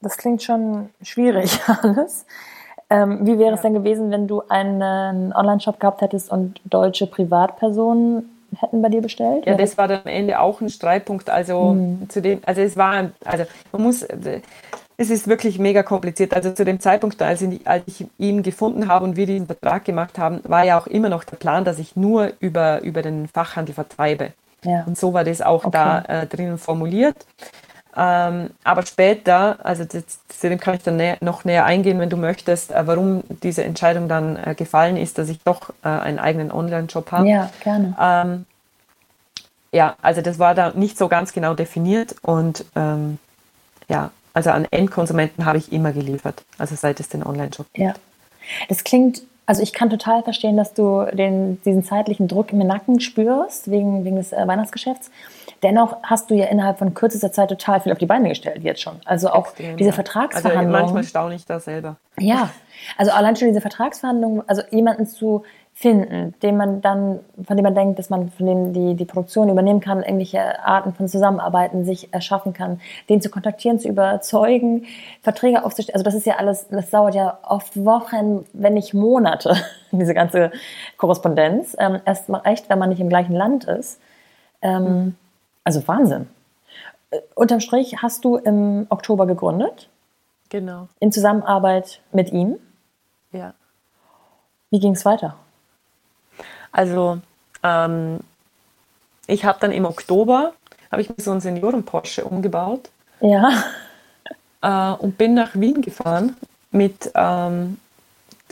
[0.00, 2.24] das klingt schon schwierig alles.
[2.90, 8.28] Ähm, wie wäre es denn gewesen, wenn du einen Online-Shop gehabt hättest und deutsche Privatpersonen
[8.58, 9.46] hätten bei dir bestellt?
[9.46, 11.30] Ja, das war dann am Ende auch ein Streitpunkt.
[11.30, 12.08] Also mhm.
[12.08, 14.02] zu dem, also es war, also man muss,
[14.96, 16.34] es ist wirklich mega kompliziert.
[16.34, 19.84] Also zu dem Zeitpunkt, als ich, als ich ihn gefunden habe und wir diesen Vertrag
[19.84, 23.28] gemacht haben, war ja auch immer noch der Plan, dass ich nur über, über den
[23.28, 24.32] Fachhandel vertreibe.
[24.64, 24.84] Ja.
[24.86, 25.70] Und so war das auch okay.
[25.72, 27.16] da äh, drinnen formuliert.
[27.94, 32.08] Ähm, aber später, also das, zu dem kann ich dann nä noch näher eingehen, wenn
[32.08, 36.18] du möchtest, äh, warum diese Entscheidung dann äh, gefallen ist, dass ich doch äh, einen
[36.18, 37.28] eigenen Online-Job habe.
[37.28, 37.94] Ja, gerne.
[38.00, 38.46] Ähm,
[39.72, 43.18] ja, also das war da nicht so ganz genau definiert und ähm,
[43.88, 47.86] ja, also an Endkonsumenten habe ich immer geliefert, also seit es den Online-Shop gibt.
[47.86, 47.94] Ja.
[48.68, 53.00] Das klingt, also ich kann total verstehen, dass du den, diesen zeitlichen Druck im Nacken
[53.00, 55.10] spürst, wegen, wegen des äh, Weihnachtsgeschäfts.
[55.62, 58.82] Dennoch hast du ja innerhalb von kürzester Zeit total viel auf die Beine gestellt jetzt
[58.82, 59.00] schon.
[59.04, 59.94] Also auch Extrem, diese ja.
[59.94, 60.74] Vertragsverhandlungen.
[60.74, 61.96] Also manchmal staune ich da selber.
[62.18, 62.50] Ja,
[62.96, 67.74] also allein schon diese Vertragsverhandlungen, also jemanden zu finden, den man dann, von dem man
[67.74, 72.12] denkt, dass man von dem die, die Produktion übernehmen kann, irgendwelche Arten von Zusammenarbeiten sich
[72.12, 74.84] erschaffen kann, den zu kontaktieren, zu überzeugen,
[75.22, 75.96] Verträge aufzustellen.
[75.96, 79.56] Also das ist ja alles, das dauert ja oft Wochen, wenn nicht Monate,
[79.90, 80.52] diese ganze
[80.98, 81.74] Korrespondenz.
[81.78, 83.98] Ähm, erst mal recht, wenn man nicht im gleichen Land ist.
[84.60, 85.14] Ähm, mhm.
[85.64, 86.28] Also Wahnsinn.
[87.10, 89.88] Äh, unterm Strich hast du im Oktober gegründet.
[90.50, 90.88] Genau.
[91.00, 92.58] In Zusammenarbeit mit ihm.
[93.32, 93.54] Ja.
[94.70, 95.36] Wie ging es weiter?
[96.72, 97.18] Also
[97.62, 98.20] ähm,
[99.26, 100.52] ich habe dann im Oktober
[100.90, 102.90] habe ich mir so einen Senioren Porsche umgebaut.
[103.20, 103.64] Ja.
[104.60, 106.36] Äh, und bin nach Wien gefahren
[106.70, 107.78] mit ähm,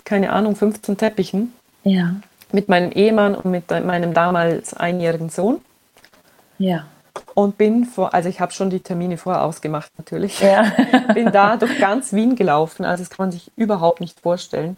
[0.05, 1.53] keine Ahnung 15 Teppichen.
[1.85, 2.15] Ja.
[2.53, 5.61] Mit meinem Ehemann und mit meinem damals einjährigen Sohn.
[6.59, 6.87] Ja.
[7.35, 10.41] Und bin vor, also ich habe schon die Termine vorher ausgemacht natürlich.
[10.41, 10.73] Ja.
[11.15, 12.85] bin da durch ganz Wien gelaufen.
[12.85, 14.77] Also das kann man sich überhaupt nicht vorstellen.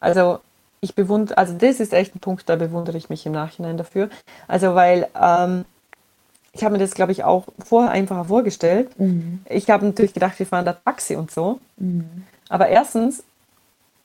[0.00, 0.40] Also
[0.84, 4.10] ich bewundere, also das ist echt ein Punkt, da bewundere ich mich im Nachhinein dafür.
[4.46, 5.64] Also weil ähm,
[6.52, 8.98] ich habe mir das, glaube ich, auch vorher einfacher vorgestellt.
[8.98, 9.40] Mhm.
[9.48, 11.58] Ich habe natürlich gedacht, wir fahren da Taxi und so.
[11.78, 12.24] Mhm.
[12.48, 13.24] Aber erstens,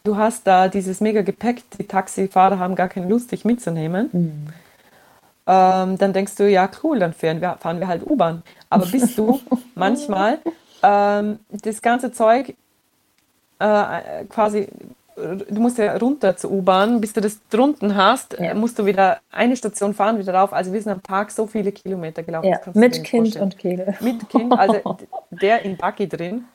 [0.04, 4.10] du hast da dieses mega Gepäck, die Taxifahrer haben gar keine Lust, dich mitzunehmen.
[4.12, 4.48] Mhm.
[5.46, 8.42] Ähm, dann denkst du, ja cool, dann fahren wir, fahren wir halt U-Bahn.
[8.70, 9.42] Aber bist du
[9.76, 10.40] manchmal
[10.82, 12.56] ähm, das ganze Zeug
[13.60, 14.70] äh, quasi
[15.20, 18.54] du musst ja runter zur U-Bahn, bis du das drunten hast, ja.
[18.54, 20.54] musst du wieder eine Station fahren, wieder rauf.
[20.54, 22.48] Also wir sind am Tag so viele Kilometer gelaufen.
[22.48, 23.44] Ja, mit Kind vorstellen.
[23.44, 23.96] und Kehle.
[24.00, 24.98] Mit Kind, also
[25.30, 26.46] der in Buggy drin.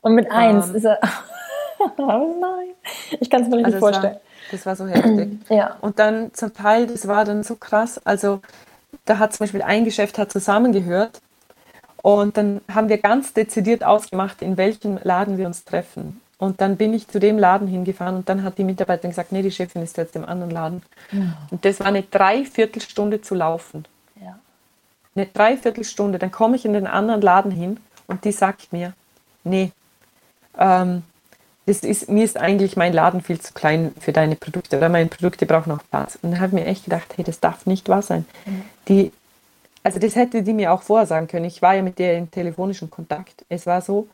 [0.00, 0.98] Und mit eins ähm, ist er.
[1.98, 2.74] oh nein,
[3.20, 4.14] ich kann es mir nicht also vorstellen.
[4.14, 5.38] War, das war so heftig.
[5.48, 5.76] ja.
[5.80, 8.00] Und dann zum Teil, das war dann so krass.
[8.04, 8.40] Also
[9.04, 11.20] da hat zum Beispiel ein Geschäft hat zusammengehört.
[12.02, 16.20] Und dann haben wir ganz dezidiert ausgemacht, in welchem Laden wir uns treffen.
[16.38, 19.42] Und dann bin ich zu dem Laden hingefahren und dann hat die Mitarbeiterin gesagt, nee,
[19.42, 20.82] die Chefin ist jetzt im anderen Laden.
[21.10, 21.36] Ja.
[21.50, 23.84] Und das war eine Dreiviertelstunde zu laufen.
[24.22, 24.38] Ja.
[25.16, 26.20] Eine Dreiviertelstunde.
[26.20, 28.92] Dann komme ich in den anderen Laden hin und die sagt mir,
[29.42, 29.72] nee,
[30.56, 31.02] ähm,
[31.66, 35.08] das ist, mir ist eigentlich mein Laden viel zu klein für deine Produkte oder meine
[35.08, 36.18] Produkte brauchen noch Platz.
[36.22, 38.24] Und dann habe ich mir echt gedacht, hey, das darf nicht wahr sein.
[38.46, 38.62] Mhm.
[38.88, 39.12] Die,
[39.82, 41.44] also das hätte die mir auch vorher sagen können.
[41.44, 43.44] Ich war ja mit der in telefonischem Kontakt.
[43.48, 44.08] Es war so,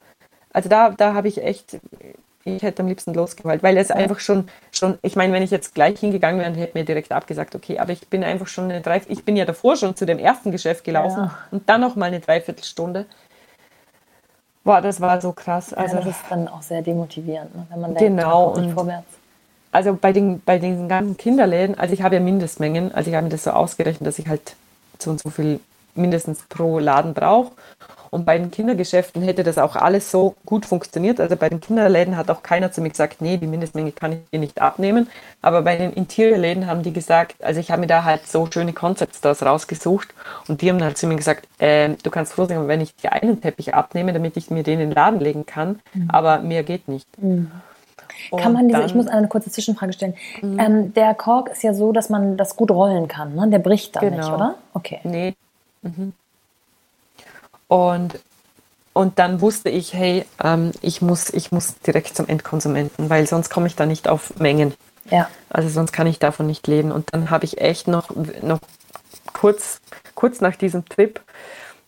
[0.54, 1.78] also da, da habe ich echt,
[2.44, 5.74] ich hätte am liebsten losgeheult, weil es einfach schon, schon, ich meine, wenn ich jetzt
[5.74, 9.12] gleich hingegangen wäre, hätte mir direkt abgesagt, okay, aber ich bin einfach schon eine Dreiviertel,
[9.12, 11.38] ich bin ja davor schon zu dem ersten Geschäft gelaufen ja.
[11.50, 13.04] und dann noch mal eine Dreiviertelstunde.
[14.62, 15.74] Boah, das war so krass.
[15.74, 17.66] Also ja, das ist dann auch sehr demotivierend, ne?
[17.68, 19.08] wenn man denkt, genau, und vorwärts.
[19.72, 23.24] Also bei den, bei diesen ganzen Kinderläden, also ich habe ja Mindestmengen, also ich habe
[23.24, 24.54] mir das so ausgerechnet, dass ich halt
[25.00, 25.58] so und so viel
[25.96, 27.52] mindestens pro Laden brauche.
[28.10, 31.18] Und bei den Kindergeschäften hätte das auch alles so gut funktioniert.
[31.18, 34.18] Also bei den Kinderläden hat auch keiner zu mir gesagt, nee, die Mindestmenge kann ich
[34.32, 35.08] dir nicht abnehmen.
[35.42, 38.72] Aber bei den Interiorläden haben die gesagt, also ich habe mir da halt so schöne
[38.72, 40.14] Concepts daraus rausgesucht
[40.46, 43.12] und die haben halt zu mir gesagt, äh, du kannst froh sein, wenn ich dir
[43.12, 46.08] einen Teppich abnehme, damit ich mir den in den Laden legen kann, mhm.
[46.08, 47.08] aber mehr geht nicht.
[47.20, 47.50] Mhm.
[48.36, 50.14] Kann man diese, dann, ich muss eine kurze Zwischenfrage stellen.
[50.40, 50.58] Mhm.
[50.60, 53.48] Ähm, der Kork ist ja so, dass man das gut rollen kann, ne?
[53.48, 54.16] Der bricht dann genau.
[54.16, 54.54] nicht, oder?
[54.72, 55.00] Okay.
[55.02, 55.34] Nee.
[55.84, 56.12] Mhm.
[57.68, 58.18] Und,
[58.92, 63.50] und dann wusste ich, hey, ähm, ich, muss, ich muss direkt zum Endkonsumenten, weil sonst
[63.50, 64.74] komme ich da nicht auf Mengen.
[65.10, 65.28] Ja.
[65.50, 66.90] Also sonst kann ich davon nicht leben.
[66.90, 68.10] Und dann habe ich echt noch,
[68.42, 68.60] noch
[69.32, 69.80] kurz,
[70.14, 71.20] kurz nach diesem Trip,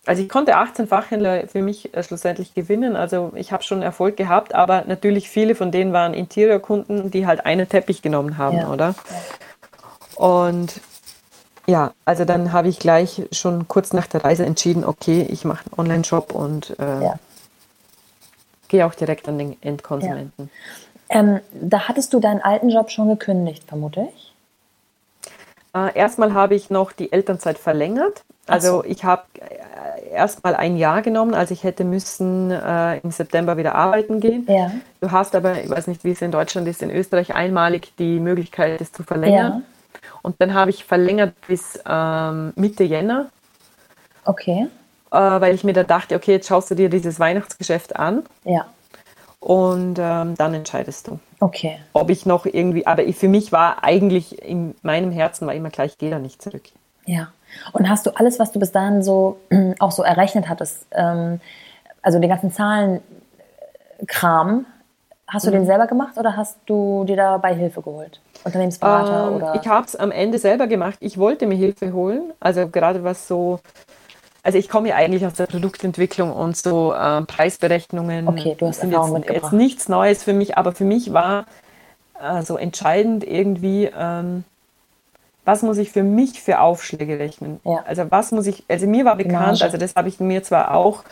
[0.07, 2.95] also ich konnte 18 Fachhändler für mich äh, schlussendlich gewinnen.
[2.95, 7.45] Also ich habe schon Erfolg gehabt, aber natürlich viele von denen waren Interiorkunden, die halt
[7.45, 8.71] einen Teppich genommen haben, ja.
[8.71, 8.95] oder?
[10.17, 10.25] Ja.
[10.25, 10.79] Und
[11.69, 15.65] ja, also dann habe ich gleich schon kurz nach der Reise entschieden, okay, ich mache
[15.65, 17.19] einen Online-Shop und äh, ja.
[18.69, 20.49] gehe auch direkt an den Endkonsumenten.
[21.09, 24.33] Ähm, da hattest du deinen alten Job schon gekündigt, vermute ich?
[25.75, 28.23] Äh, erstmal habe ich noch die Elternzeit verlängert.
[28.45, 28.83] Also so.
[28.85, 33.75] ich habe äh, erstmal ein Jahr genommen, also ich hätte müssen äh, im September wieder
[33.75, 34.45] arbeiten gehen.
[34.47, 34.71] Ja.
[35.01, 38.19] Du hast aber, ich weiß nicht, wie es in Deutschland ist, in Österreich einmalig die
[38.19, 39.51] Möglichkeit, es zu verlängern.
[39.53, 39.61] Ja.
[40.27, 43.27] Und dann habe ich verlängert bis ähm, Mitte Jänner.
[44.25, 44.67] Okay.
[45.09, 48.23] Äh, weil ich mir da dachte, okay, jetzt schaust du dir dieses Weihnachtsgeschäft an.
[48.43, 48.65] Ja.
[49.39, 51.19] Und ähm, dann entscheidest du.
[51.39, 51.79] Okay.
[51.93, 55.69] Ob ich noch irgendwie, aber ich, für mich war eigentlich in meinem Herzen war immer
[55.69, 56.63] gleich, geh da nicht zurück.
[57.05, 57.31] Ja.
[57.71, 59.39] Und hast du alles, was du bis dahin so
[59.79, 61.39] auch so errechnet hattest, ähm,
[62.01, 64.65] also den ganzen Zahlenkram,
[65.27, 65.55] hast du mhm.
[65.55, 68.19] den selber gemacht oder hast du dir dabei Hilfe geholt?
[68.43, 69.59] Unternehmensberater ähm, oder?
[69.61, 70.97] Ich habe es am Ende selber gemacht.
[71.01, 73.59] Ich wollte mir Hilfe holen, also gerade was so
[74.47, 78.29] also ich komme ja eigentlich aus der Produktentwicklung und so äh, Preisberechnungen.
[78.29, 79.43] Okay, du hast Erfahrung jetzt, mitgebracht.
[79.43, 81.47] jetzt nichts Neues für mich, aber für mich war
[82.21, 84.45] äh, so entscheidend irgendwie, ähm,
[85.43, 87.59] was muss ich für mich für Aufschläge rechnen?
[87.65, 87.83] Ja.
[87.85, 91.03] Also was muss ich, also mir war bekannt, also das habe ich mir zwar auch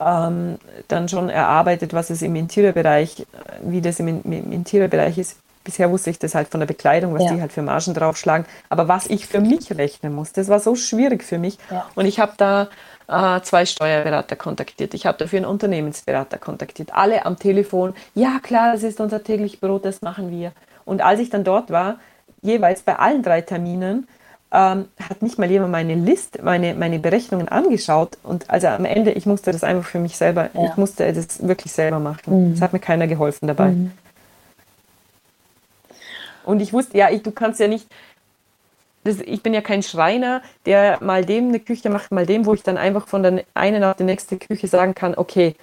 [0.00, 3.26] ähm, dann schon erarbeitet, was es im Interiorbereich,
[3.62, 5.36] wie das im, im Interiorbereich ist.
[5.62, 7.32] Bisher wusste ich das halt von der Bekleidung, was ja.
[7.32, 8.46] die halt für Margen draufschlagen.
[8.68, 11.56] Aber was ich für mich rechnen muss, das war so schwierig für mich.
[11.70, 11.86] Ja.
[11.94, 12.68] Und ich habe da
[13.08, 14.92] äh, zwei Steuerberater kontaktiert.
[14.92, 16.94] Ich habe dafür einen Unternehmensberater kontaktiert.
[16.94, 17.94] Alle am Telefon.
[18.14, 20.52] Ja, klar, das ist unser täglich Brot, das machen wir.
[20.84, 21.98] Und als ich dann dort war,
[22.42, 24.06] jeweils bei allen drei Terminen,
[24.54, 28.16] ähm, hat nicht mal jemand meine Liste, meine, meine Berechnungen angeschaut.
[28.22, 30.66] Und also am Ende, ich musste das einfach für mich selber, ja.
[30.66, 32.52] ich musste das wirklich selber machen.
[32.52, 32.62] Es mhm.
[32.62, 33.70] hat mir keiner geholfen dabei.
[33.70, 33.90] Mhm.
[36.44, 37.88] Und ich wusste, ja, ich, du kannst ja nicht,
[39.02, 42.54] das, ich bin ja kein Schreiner, der mal dem eine Küche macht, mal dem, wo
[42.54, 45.56] ich dann einfach von der einen auf die nächste Küche sagen kann, okay,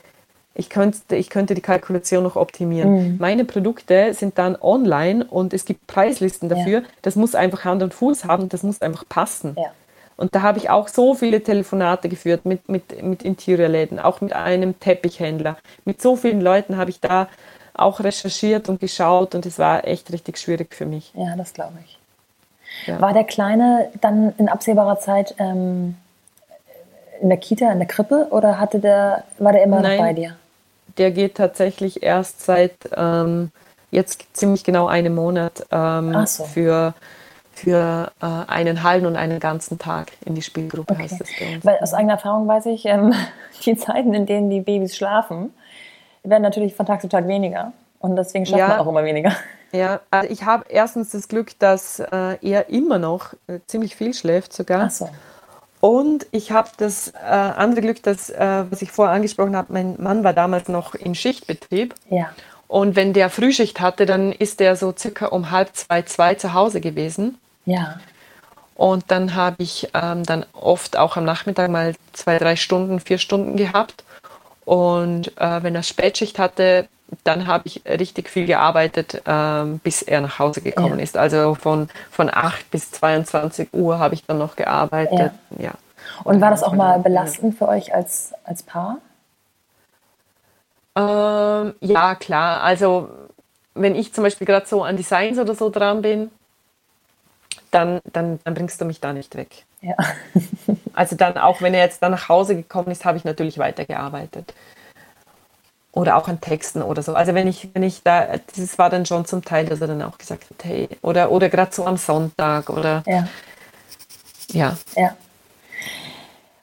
[0.53, 3.13] ich könnte, ich könnte die Kalkulation noch optimieren.
[3.13, 3.17] Mhm.
[3.19, 6.81] Meine Produkte sind dann online und es gibt Preislisten dafür.
[6.81, 6.87] Ja.
[7.01, 9.55] Das muss einfach Hand und Fuß haben, das muss einfach passen.
[9.57, 9.71] Ja.
[10.17, 14.33] Und da habe ich auch so viele Telefonate geführt mit, mit, mit Interiorläden, auch mit
[14.33, 15.57] einem Teppichhändler.
[15.85, 17.27] Mit so vielen Leuten habe ich da
[17.73, 21.11] auch recherchiert und geschaut und es war echt richtig schwierig für mich.
[21.15, 21.97] Ja, das glaube ich.
[22.85, 23.01] Ja.
[23.01, 25.95] War der Kleine dann in absehbarer Zeit ähm,
[27.21, 30.13] in der Kita, in der Krippe oder hatte der, war der immer Nein, noch bei
[30.13, 30.35] dir?
[30.97, 33.51] Der geht tatsächlich erst seit ähm,
[33.91, 36.45] jetzt ziemlich genau einem Monat ähm, so.
[36.45, 36.93] für
[37.53, 41.03] für äh, einen halben und einen ganzen Tag in die Spielgruppe okay.
[41.03, 41.29] heißt es.
[41.63, 43.13] Weil aus eigener Erfahrung weiß ich, ähm,
[43.65, 45.53] die Zeiten, in denen die Babys schlafen,
[46.23, 47.73] werden natürlich von Tag zu Tag weniger.
[47.99, 49.33] Und deswegen schafft ja, man auch immer weniger.
[49.73, 54.13] Ja, also ich habe erstens das Glück, dass äh, er immer noch äh, ziemlich viel
[54.13, 54.87] schläft sogar.
[54.87, 55.09] Ach so.
[55.81, 59.95] Und ich habe das äh, andere Glück, dass, äh, was ich vorher angesprochen habe, mein
[59.99, 61.95] Mann war damals noch im Schichtbetrieb.
[62.09, 62.29] Ja.
[62.67, 66.53] Und wenn der Frühschicht hatte, dann ist der so circa um halb zwei, zwei zu
[66.53, 67.39] Hause gewesen.
[67.65, 67.99] Ja.
[68.75, 73.17] Und dann habe ich ähm, dann oft auch am Nachmittag mal zwei, drei Stunden, vier
[73.17, 74.03] Stunden gehabt.
[74.65, 76.87] Und äh, wenn er Spätschicht hatte,
[77.23, 81.03] dann habe ich richtig viel gearbeitet, ähm, bis er nach Hause gekommen ja.
[81.03, 81.17] ist.
[81.17, 85.31] Also von, von 8 bis 22 Uhr habe ich dann noch gearbeitet.
[85.57, 85.63] Ja.
[85.65, 85.71] ja.
[86.23, 88.97] Und war das auch mal belastend für euch als, als Paar?
[90.95, 92.61] Ähm, ja, klar.
[92.61, 93.09] Also
[93.73, 96.31] wenn ich zum Beispiel gerade so an Designs oder so dran bin,
[97.71, 99.65] dann, dann, dann bringst du mich da nicht weg.
[99.81, 99.95] Ja.
[100.93, 104.53] also dann, auch wenn er jetzt dann nach Hause gekommen ist, habe ich natürlich weitergearbeitet.
[105.93, 107.13] Oder auch an Texten oder so.
[107.13, 110.01] Also wenn ich, wenn ich da, das war dann schon zum Teil, dass er dann
[110.01, 113.27] auch gesagt hat, hey, oder, oder gerade so am Sonntag oder ja.
[114.53, 114.77] Ja.
[114.95, 115.15] ja.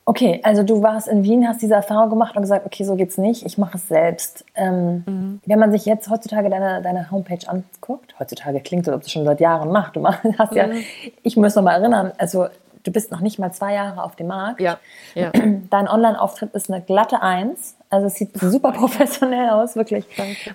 [0.04, 3.18] Okay, also du warst in Wien, hast diese Erfahrung gemacht und gesagt, okay, so geht's
[3.18, 4.42] nicht, ich mache es selbst.
[4.54, 5.40] Ähm, mhm.
[5.44, 9.10] Wenn man sich jetzt heutzutage deine, deine Homepage anguckt, heutzutage klingt so, als ob du
[9.10, 9.96] schon seit Jahren machst.
[9.96, 10.56] Du hast mhm.
[10.56, 10.68] ja,
[11.22, 12.46] ich muss noch mal erinnern, also
[12.84, 14.62] du bist noch nicht mal zwei Jahre auf dem Markt.
[14.62, 14.78] Ja.
[15.14, 15.30] ja.
[15.68, 17.76] Dein Online-Auftritt ist eine glatte Eins.
[17.90, 20.04] Also es sieht super professionell aus, wirklich.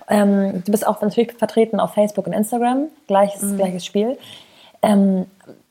[0.08, 2.88] Ähm, du bist auch natürlich vertreten auf Facebook und Instagram.
[3.06, 3.56] Gleiches, mhm.
[3.56, 4.18] gleiches Spiel.
[4.82, 5.26] Ähm,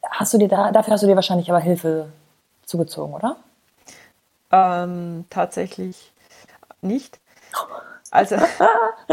[0.10, 2.08] hast du dir da, dafür hast du dir wahrscheinlich aber Hilfe
[2.66, 3.38] zugezogen, oder?
[4.52, 6.12] Ähm, tatsächlich
[6.82, 7.20] nicht.
[8.12, 8.36] Also,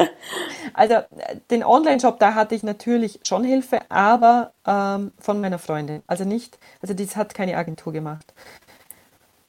[0.75, 0.97] also
[1.51, 6.03] den Online-Shop, da hatte ich natürlich schon Hilfe, aber ähm, von meiner Freundin.
[6.07, 8.35] Also nicht, also das hat keine Agentur gemacht.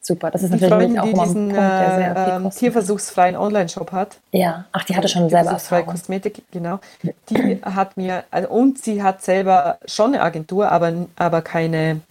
[0.03, 4.17] Super, das ist natürlich Freundin, auch die diesen Punkt, äh, tierversuchsfreien Online-Shop hat.
[4.31, 5.85] Ja, ach, die hatte schon selber Erfahrung.
[5.85, 6.79] Kosmetik, genau.
[7.29, 12.01] Die hat mir, also, und sie hat selber schon eine Agentur, aber, aber keine,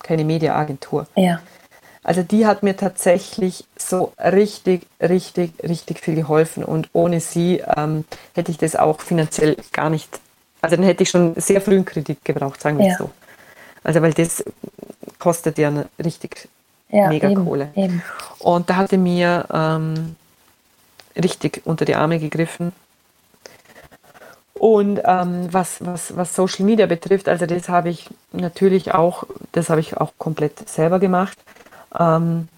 [0.00, 1.08] keine Media-Agentur.
[1.16, 1.40] Ja.
[2.04, 8.04] Also die hat mir tatsächlich so richtig, richtig, richtig viel geholfen und ohne sie ähm,
[8.34, 10.20] hätte ich das auch finanziell gar nicht,
[10.62, 12.96] also dann hätte ich schon sehr früh einen Kredit gebraucht, sagen wir ja.
[12.96, 13.10] so.
[13.82, 14.44] Also weil das
[15.18, 15.72] kostet ja
[16.02, 16.48] richtig
[16.90, 17.68] ja, mega eben, Kohle.
[17.74, 18.02] Eben.
[18.38, 20.16] Und da hatte mir ähm,
[21.16, 22.72] richtig unter die Arme gegriffen.
[24.54, 29.70] Und ähm, was, was, was Social Media betrifft, also das habe ich natürlich auch, das
[29.70, 31.38] habe ich auch komplett selber gemacht.
[31.98, 32.48] Ähm,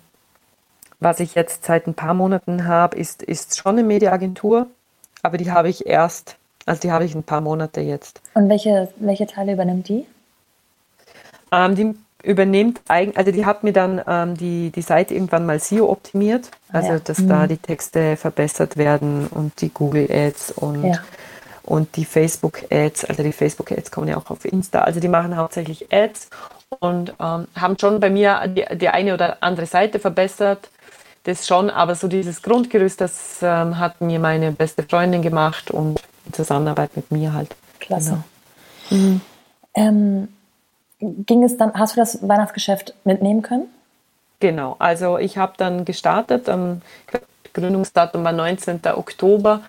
[0.98, 4.66] was ich jetzt seit ein paar Monaten habe, ist, ist schon eine Mediaagentur,
[5.22, 8.20] aber die habe ich erst, also die habe ich ein paar Monate jetzt.
[8.34, 10.06] Und welche, welche Teile übernimmt die?
[11.52, 15.58] Ähm, die übernimmt eigentlich, also die hat mir dann ähm, die, die Seite irgendwann mal
[15.58, 16.98] SEO optimiert, ah, also ja.
[16.98, 17.28] dass mhm.
[17.28, 20.98] da die Texte verbessert werden und die Google Ads und, ja.
[21.64, 25.08] und die Facebook Ads, also die Facebook Ads kommen ja auch auf Insta, also die
[25.08, 26.30] machen hauptsächlich Ads
[26.78, 30.70] und ähm, haben schon bei mir die, die eine oder andere Seite verbessert,
[31.24, 36.00] das schon, aber so dieses Grundgerüst, das ähm, hat mir meine beste Freundin gemacht und
[36.26, 37.54] in Zusammenarbeit mit mir halt.
[37.78, 38.22] Klasse.
[38.88, 39.02] Genau.
[39.02, 39.20] Mhm.
[41.02, 43.66] Ähm, ging es dann, hast du das Weihnachtsgeschäft mitnehmen können?
[44.40, 46.82] Genau, also ich habe dann gestartet, am
[47.54, 48.80] Gründungsdatum war 19.
[48.94, 49.60] Oktober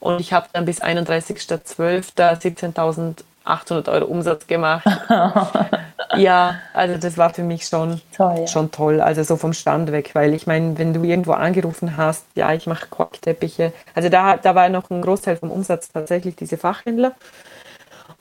[0.00, 2.12] und ich habe dann bis 31.12.
[2.14, 4.86] 17.800 Euro Umsatz gemacht.
[6.16, 8.46] ja, also das war für mich schon toll, ja.
[8.46, 12.26] schon toll, also so vom Stand weg, weil ich meine, wenn du irgendwo angerufen hast,
[12.34, 16.58] ja, ich mache Korkteppiche, also da, da war noch ein Großteil vom Umsatz tatsächlich diese
[16.58, 17.14] Fachhändler.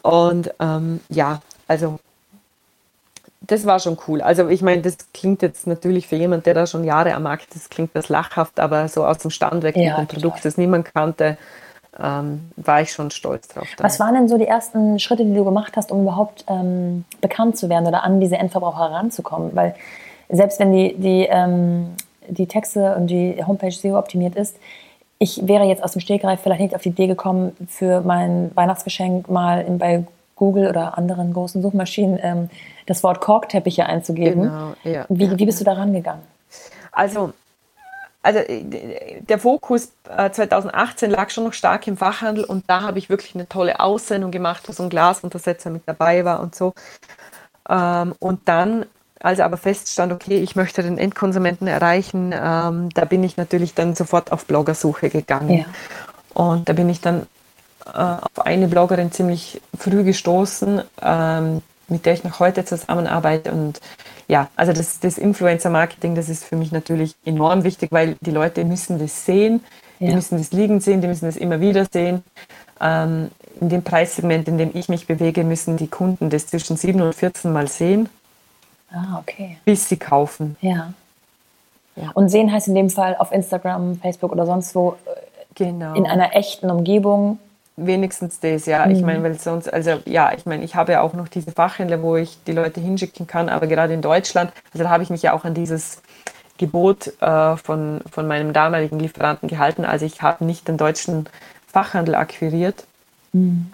[0.03, 1.99] Und ähm, ja, also
[3.41, 4.21] das war schon cool.
[4.21, 7.55] Also ich meine, das klingt jetzt natürlich für jemanden, der da schon Jahre am Markt
[7.55, 10.57] ist, klingt das lachhaft, aber so aus dem Stand weg ja, mit einem Produkt, das
[10.57, 11.37] niemand kannte,
[11.99, 13.67] ähm, war ich schon stolz drauf.
[13.77, 13.85] Dann.
[13.85, 17.57] Was waren denn so die ersten Schritte, die du gemacht hast, um überhaupt ähm, bekannt
[17.57, 19.55] zu werden oder an diese Endverbraucher heranzukommen?
[19.55, 19.75] Weil
[20.29, 21.95] selbst wenn die, die, ähm,
[22.27, 24.57] die Texte und die Homepage SEO optimiert ist,
[25.19, 29.29] ich wäre jetzt aus dem Stegreif vielleicht nicht auf die Idee gekommen, für mein Weihnachtsgeschenk
[29.29, 30.05] mal in, bei
[30.37, 32.49] Google oder anderen großen Suchmaschinen ähm,
[32.85, 34.43] das Wort Korkteppiche einzugeben.
[34.43, 36.23] Genau, ja, wie, wie bist du da rangegangen?
[36.93, 37.33] Also,
[38.21, 42.99] also äh, der Fokus 2018 äh, lag schon noch stark im Fachhandel und da habe
[42.99, 46.73] ich wirklich eine tolle Aussendung gemacht, wo so ein Glasuntersetzer mit dabei war und so.
[47.67, 48.85] Ähm, und dann,
[49.19, 53.95] als aber feststand, okay, ich möchte den Endkonsumenten erreichen, ähm, da bin ich natürlich dann
[53.95, 55.59] sofort auf Bloggersuche gegangen.
[55.59, 55.65] Ja.
[56.33, 57.25] Und da bin ich dann
[57.93, 63.51] äh, auf eine Bloggerin ziemlich früh gestoßen, ähm, mit der ich noch heute zusammenarbeite.
[63.51, 63.79] Und
[64.27, 68.65] ja, also das, das Influencer-Marketing, das ist für mich natürlich enorm wichtig, weil die Leute
[68.65, 69.63] müssen das sehen,
[69.99, 70.09] ja.
[70.09, 72.23] die müssen das liegen sehen, die müssen das immer wieder sehen.
[72.79, 73.29] Ähm,
[73.59, 77.15] in dem Preissegment, in dem ich mich bewege, müssen die Kunden das zwischen 7 und
[77.15, 78.09] 14 Mal sehen.
[78.91, 79.57] Ah, okay.
[79.65, 80.55] Bis sie kaufen.
[80.61, 80.93] Ja.
[81.95, 82.11] ja.
[82.13, 85.09] Und sehen heißt in dem Fall auf Instagram, Facebook oder sonst wo äh,
[85.55, 85.95] genau.
[85.95, 87.39] in einer echten Umgebung
[87.79, 88.87] Wenigstens das, ja.
[88.87, 88.91] Mhm.
[88.91, 92.01] Ich meine, weil sonst, also ja, ich meine, ich habe ja auch noch diese Fachhändler,
[92.01, 95.21] wo ich die Leute hinschicken kann, aber gerade in Deutschland, also da habe ich mich
[95.21, 96.01] ja auch an dieses
[96.57, 99.85] Gebot äh, von, von meinem damaligen Lieferanten gehalten.
[99.85, 101.29] Also ich habe nicht den deutschen
[101.67, 102.83] Fachhandel akquiriert.
[103.33, 103.71] Mhm.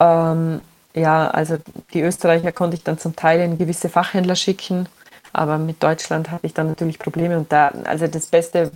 [0.00, 0.60] Ähm,
[0.94, 1.58] ja, also
[1.92, 4.88] die Österreicher konnte ich dann zum Teil in gewisse Fachhändler schicken,
[5.32, 8.72] aber mit Deutschland hatte ich dann natürlich Probleme und da, also das Beste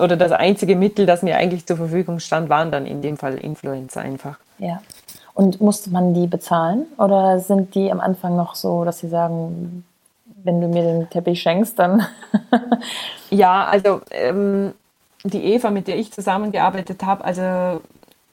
[0.00, 3.36] oder das einzige Mittel, das mir eigentlich zur Verfügung stand, waren dann in dem Fall
[3.38, 4.38] Influencer einfach.
[4.58, 4.82] Ja.
[5.34, 9.84] Und musste man die bezahlen oder sind die am Anfang noch so, dass sie sagen,
[10.42, 12.06] wenn du mir den Teppich schenkst, dann.
[13.30, 14.72] ja, also ähm,
[15.24, 17.80] die Eva, mit der ich zusammengearbeitet habe, also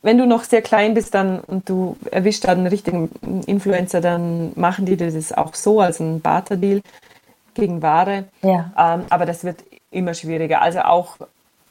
[0.02, 3.10] wenn du noch sehr klein bist dann und du erwischt einen richtigen
[3.46, 6.82] Influencer, dann machen die das auch so als ein Barter-Deal
[7.54, 8.26] gegen Ware.
[8.42, 8.72] Ja.
[8.78, 10.62] Ähm, aber das wird immer schwieriger.
[10.62, 11.18] Also auch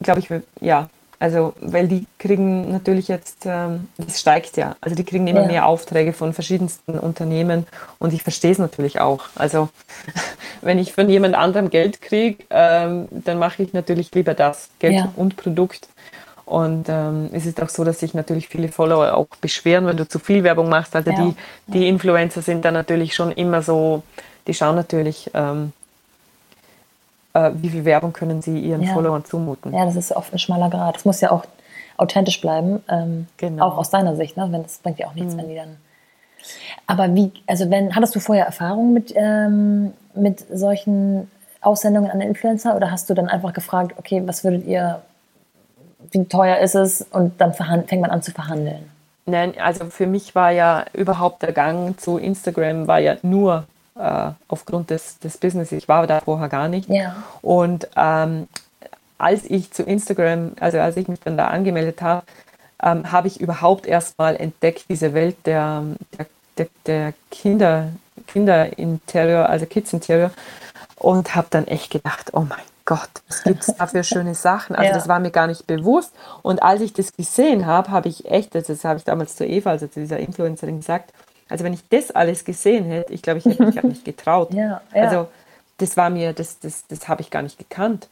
[0.01, 0.28] glaube ich,
[0.61, 0.88] ja.
[1.18, 4.76] Also, weil die kriegen natürlich jetzt, ähm, das steigt ja.
[4.82, 5.47] Also, die kriegen immer ja.
[5.47, 7.66] mehr Aufträge von verschiedensten Unternehmen
[7.99, 9.24] und ich verstehe es natürlich auch.
[9.34, 9.70] Also,
[10.61, 14.94] wenn ich von jemand anderem Geld kriege, ähm, dann mache ich natürlich lieber das, Geld
[14.94, 15.12] ja.
[15.16, 15.88] und Produkt.
[16.44, 20.07] Und ähm, es ist auch so, dass sich natürlich viele Follower auch beschweren, wenn du
[20.07, 20.94] zu viel Werbung machst.
[20.94, 21.16] Also ja.
[21.16, 21.34] die,
[21.72, 24.05] die Influencer sind dann natürlich schon immer so,
[24.47, 25.72] die schauen natürlich, ähm,
[27.37, 28.95] äh, wie viel Werbung können sie ihren ja.
[28.95, 29.72] Followern zumuten.
[29.74, 30.97] Ja, das ist oft ein schmaler Grad.
[30.97, 31.45] Es muss ja auch
[31.99, 33.66] authentisch bleiben, ähm, genau.
[33.66, 34.37] auch aus deiner Sicht.
[34.37, 34.49] Ne?
[34.51, 35.39] Wenn, das bringt ja auch nichts, mhm.
[35.39, 35.76] wenn die dann.
[36.87, 41.30] Aber wie, also wenn, hattest du vorher Erfahrung mit, ähm, mit solchen
[41.61, 45.03] Aussendungen an Influencer oder hast du dann einfach gefragt, okay, was würdet ihr,
[46.12, 48.89] wie teuer ist es und dann fängt man an zu verhandeln?
[49.24, 53.64] Nein, also für mich war ja überhaupt der Gang zu Instagram war ja nur
[53.99, 55.72] äh, aufgrund des, des Business.
[55.72, 56.88] Ich war da vorher gar nicht.
[56.88, 57.22] Ja.
[57.42, 58.49] Und ähm,
[59.18, 62.22] als ich zu Instagram, also als ich mich dann da angemeldet habe,
[62.82, 65.82] ähm, habe ich überhaupt erstmal entdeckt, diese Welt der,
[66.18, 66.26] der,
[66.59, 67.88] der, der Kinder,
[68.26, 70.30] Kinderinterieur, also Kids Interior
[70.97, 74.76] und habe dann echt gedacht, oh mein Gott, was gibt es da für schöne Sachen?
[74.76, 74.94] Also ja.
[74.94, 76.12] das war mir gar nicht bewusst.
[76.42, 79.44] Und als ich das gesehen habe, habe ich echt, also das habe ich damals zu
[79.47, 81.12] Eva, also zu dieser Influencerin gesagt,
[81.49, 84.51] also wenn ich das alles gesehen hätte, ich glaube, ich hätte mich gar nicht getraut.
[84.55, 85.03] Ja, ja.
[85.03, 85.28] Also
[85.78, 88.09] das war mir, das, das, das habe ich gar nicht gekannt.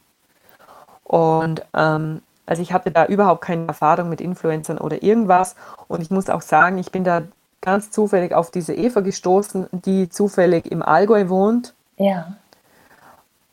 [1.03, 5.55] Und ähm, also ich hatte da überhaupt keine Erfahrung mit Influencern oder irgendwas.
[5.87, 7.23] Und ich muss auch sagen, ich bin da
[7.61, 11.73] ganz zufällig auf diese Eva gestoßen, die zufällig im Allgäu wohnt.
[11.97, 12.35] Ja.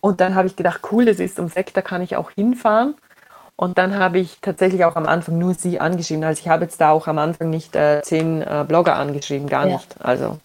[0.01, 2.95] Und dann habe ich gedacht, cool, das ist um sechs, da kann ich auch hinfahren.
[3.57, 6.25] Und dann habe ich tatsächlich auch am Anfang nur sie angeschrieben.
[6.25, 9.67] Also ich habe jetzt da auch am Anfang nicht äh, zehn äh, Blogger angeschrieben, gar
[9.67, 9.75] ja.
[9.77, 9.95] nicht.
[10.01, 10.39] Also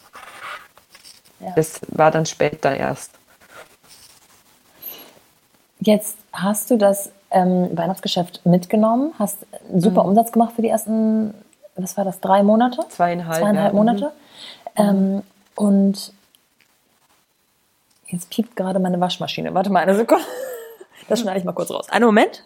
[1.39, 1.53] ja.
[1.55, 3.12] das war dann später erst.
[5.80, 10.10] Jetzt hast du das ähm, Weihnachtsgeschäft mitgenommen, hast einen super mhm.
[10.10, 11.34] Umsatz gemacht für die ersten,
[11.76, 12.82] was war das, drei Monate?
[12.89, 13.78] Zweieinhalb, Zweieinhalb ja.
[13.78, 14.12] Monate.
[14.78, 14.84] Mhm.
[14.84, 15.24] Ähm,
[15.55, 16.14] und
[18.08, 19.53] Jetzt piept gerade meine Waschmaschine.
[19.53, 20.24] Warte mal eine Sekunde.
[21.10, 21.88] Das schneide ich mal kurz raus.
[21.89, 22.43] Einen Moment.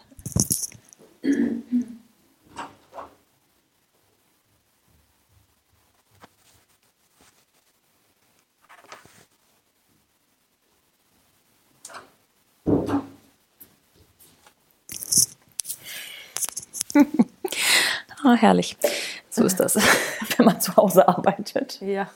[18.24, 18.76] Ah, herrlich.
[19.30, 19.76] So ist das,
[20.36, 21.80] wenn man zu Hause arbeitet.
[21.80, 22.08] Ja.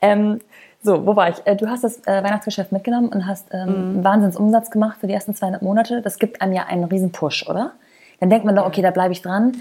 [0.00, 0.40] ähm,
[0.82, 1.36] so, wo war ich?
[1.44, 4.04] Äh, du hast das äh, Weihnachtsgeschäft mitgenommen und hast ähm, mhm.
[4.04, 6.00] Wahnsinnsumsatz gemacht für die ersten 200 Monate.
[6.02, 7.72] Das gibt einem ja einen riesen Push, oder?
[8.20, 9.60] Dann denkt man doch, okay, da bleibe ich dran.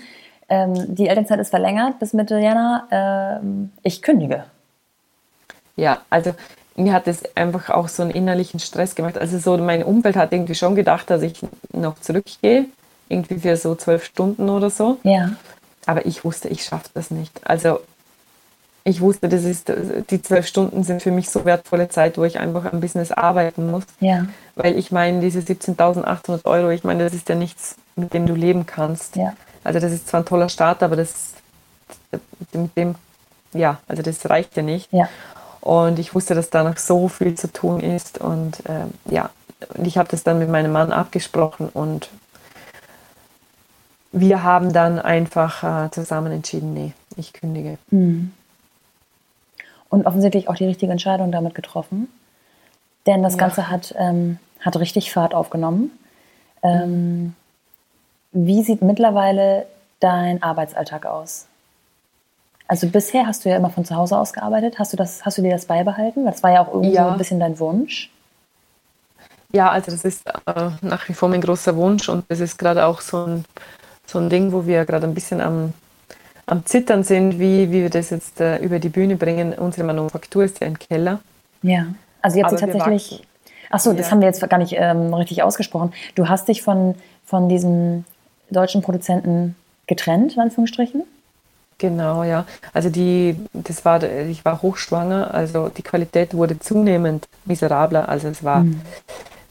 [0.49, 2.87] Ähm, die Elternzeit ist verlängert bis Mitte Januar.
[2.91, 4.45] Ähm, ich kündige.
[5.75, 6.33] Ja, also
[6.75, 9.17] mir hat es einfach auch so einen innerlichen Stress gemacht.
[9.17, 11.39] Also so mein Umfeld hat irgendwie schon gedacht, dass ich
[11.73, 12.65] noch zurückgehe,
[13.09, 14.97] irgendwie für so zwölf Stunden oder so.
[15.03, 15.31] Ja.
[15.85, 17.39] Aber ich wusste, ich schaffe das nicht.
[17.47, 17.79] Also
[18.83, 19.71] ich wusste, das ist,
[20.09, 23.69] die zwölf Stunden sind für mich so wertvolle Zeit, wo ich einfach am Business arbeiten
[23.69, 23.83] muss.
[23.99, 24.27] Ja.
[24.55, 28.35] Weil ich meine, diese 17.800 Euro, ich meine, das ist ja nichts, mit dem du
[28.35, 29.15] leben kannst.
[29.15, 29.33] Ja.
[29.63, 31.33] Also das ist zwar ein toller Start, aber das
[32.53, 32.95] mit dem,
[33.53, 34.91] ja, also das reicht ja nicht.
[34.91, 35.09] Ja.
[35.61, 38.19] Und ich wusste, dass da noch so viel zu tun ist.
[38.19, 39.29] Und äh, ja,
[39.75, 42.09] und ich habe das dann mit meinem Mann abgesprochen und
[44.11, 47.77] wir haben dann einfach äh, zusammen entschieden, nee, ich kündige.
[47.91, 48.31] Mhm
[49.89, 52.07] und offensichtlich auch die richtige Entscheidung damit getroffen.
[53.05, 53.39] Denn das ja.
[53.39, 55.91] Ganze hat, ähm, hat richtig Fahrt aufgenommen.
[56.61, 57.35] Ähm,
[58.31, 59.67] wie sieht mittlerweile
[59.99, 61.47] dein Arbeitsalltag aus?
[62.67, 64.77] Also bisher hast du ja immer von zu Hause aus gearbeitet.
[64.77, 66.25] Hast du, das, hast du dir das beibehalten?
[66.25, 67.09] Das war ja auch irgendwie ja.
[67.09, 68.11] ein bisschen dein Wunsch.
[69.53, 72.85] Ja, also das ist äh, nach wie vor mein großer Wunsch und das ist gerade
[72.85, 73.45] auch so ein,
[74.05, 75.73] so ein Ding, wo wir gerade ein bisschen am
[76.47, 79.53] am Zittern sind, wie, wie wir das jetzt äh, über die Bühne bringen.
[79.53, 81.19] Unsere Manufaktur ist ja ein Keller.
[81.61, 81.87] Ja,
[82.21, 83.21] also jetzt tatsächlich.
[83.69, 84.11] Achso, das ja.
[84.11, 85.93] haben wir jetzt gar nicht ähm, richtig ausgesprochen.
[86.15, 88.05] Du hast dich von, von diesem
[88.49, 89.55] deutschen Produzenten
[89.87, 91.03] getrennt, in Anführungsstrichen?
[91.77, 92.45] Genau, ja.
[92.73, 98.09] Also die, das war, ich war hochschwanger, also die Qualität wurde zunehmend miserabler.
[98.09, 98.81] Also es war, mhm.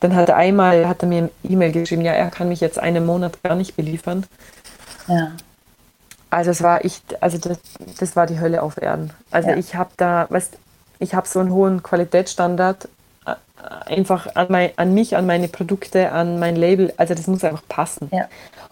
[0.01, 2.79] dann hat er einmal, hat er mir eine E-Mail geschrieben, ja, er kann mich jetzt
[2.79, 4.25] einen Monat gar nicht beliefern.
[5.07, 5.33] Ja.
[6.31, 7.59] Also es war ich, also das,
[7.99, 9.13] das war die Hölle auf Erden.
[9.31, 9.57] Also ja.
[9.57, 10.59] ich habe da, weißt,
[10.99, 12.89] ich habe so einen hohen Qualitätsstandard
[13.25, 13.35] äh,
[13.87, 16.93] einfach an, mein, an mich, an meine Produkte, an mein Label.
[16.97, 18.09] Also das muss einfach passen.
[18.13, 18.29] Ja.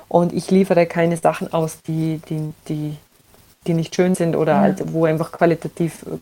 [0.09, 2.96] Und ich liefere keine Sachen aus, die, die, die,
[3.66, 4.61] die nicht schön sind oder ja.
[4.61, 6.18] halt, wo einfach qualitativ äh,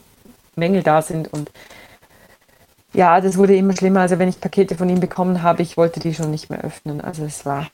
[0.56, 1.32] Mängel da sind.
[1.32, 1.50] Und
[2.92, 4.00] ja, das wurde immer schlimmer.
[4.00, 7.00] Also wenn ich Pakete von ihm bekommen habe, ich wollte die schon nicht mehr öffnen.
[7.00, 7.68] Also es war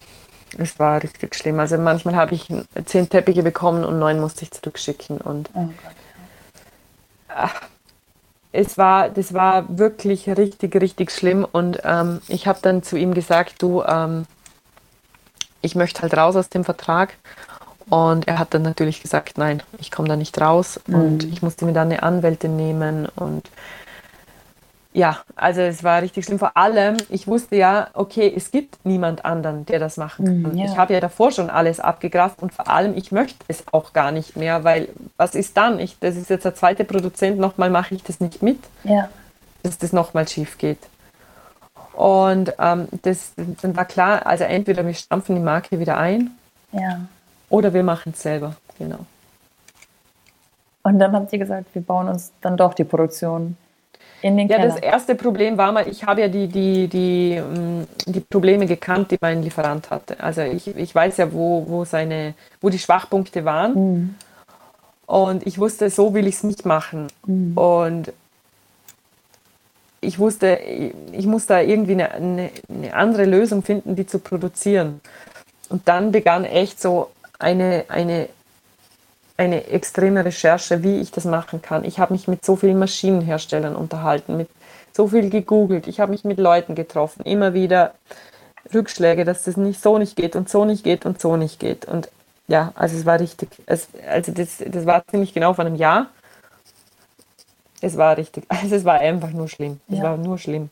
[0.56, 1.60] es war richtig schlimm.
[1.60, 2.48] Also manchmal habe ich
[2.86, 5.18] zehn Teppiche bekommen und neun musste ich zurückschicken.
[5.18, 5.68] Und oh
[7.28, 7.62] ach,
[8.52, 11.46] es war, das war wirklich richtig, richtig schlimm.
[11.50, 14.26] Und ähm, ich habe dann zu ihm gesagt, du, ähm,
[15.60, 17.14] ich möchte halt raus aus dem Vertrag.
[17.90, 20.80] Und er hat dann natürlich gesagt, nein, ich komme da nicht raus.
[20.86, 20.94] Mhm.
[20.94, 23.50] Und ich musste mir dann eine Anwältin nehmen und
[24.98, 26.38] ja, also es war richtig schlimm.
[26.38, 30.54] Vor allem, ich wusste ja, okay, es gibt niemand anderen, der das machen kann.
[30.54, 30.64] Mm, ja.
[30.64, 34.10] Ich habe ja davor schon alles abgegrast und vor allem, ich möchte es auch gar
[34.10, 35.78] nicht mehr, weil was ist dann?
[35.78, 39.08] Ich, das ist jetzt der zweite Produzent, nochmal mache ich das nicht mit, ja.
[39.62, 40.80] dass das nochmal schief geht.
[41.98, 46.30] Und ähm, das, dann war klar, also entweder wir stampfen die Marke wieder ein
[46.70, 47.00] ja.
[47.50, 49.00] oder wir machen es selber, genau.
[50.84, 53.56] Und dann habt ihr gesagt, wir bauen uns dann doch die Produktion
[54.22, 54.74] In den Ja, Keller.
[54.74, 59.10] das erste Problem war mal, ich habe ja die, die, die, mm, die Probleme gekannt,
[59.10, 60.20] die mein Lieferant hatte.
[60.20, 63.74] Also ich, ich weiß ja, wo, wo, seine, wo die Schwachpunkte waren.
[63.74, 64.14] Mhm.
[65.06, 67.08] Und ich wusste, so will ich es nicht machen.
[67.26, 67.58] Mhm.
[67.58, 68.12] Und
[70.00, 70.58] ich wusste,
[71.12, 75.00] ich muss da irgendwie eine, eine, eine andere Lösung finden, die zu produzieren.
[75.68, 78.28] Und dann begann echt so eine, eine,
[79.36, 81.84] eine extreme Recherche, wie ich das machen kann.
[81.84, 84.48] Ich habe mich mit so vielen Maschinenherstellern unterhalten, mit
[84.92, 85.86] so viel gegoogelt.
[85.86, 87.94] Ich habe mich mit Leuten getroffen, immer wieder
[88.72, 91.84] Rückschläge, dass das nicht so nicht geht und so nicht geht und so nicht geht.
[91.84, 92.08] Und
[92.48, 96.08] ja, also es war richtig, es, also das, das war ziemlich genau vor einem Jahr.
[97.80, 99.80] Es war richtig, also es war einfach nur schlimm.
[99.90, 100.04] Es Ja.
[100.04, 100.70] war nur schlimm.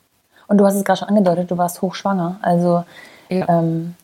[0.49, 2.39] Und du hast es gerade schon angedeutet, du warst hochschwanger.
[2.43, 2.85] Also
[3.29, 3.47] Ja.
[3.49, 3.95] ähm,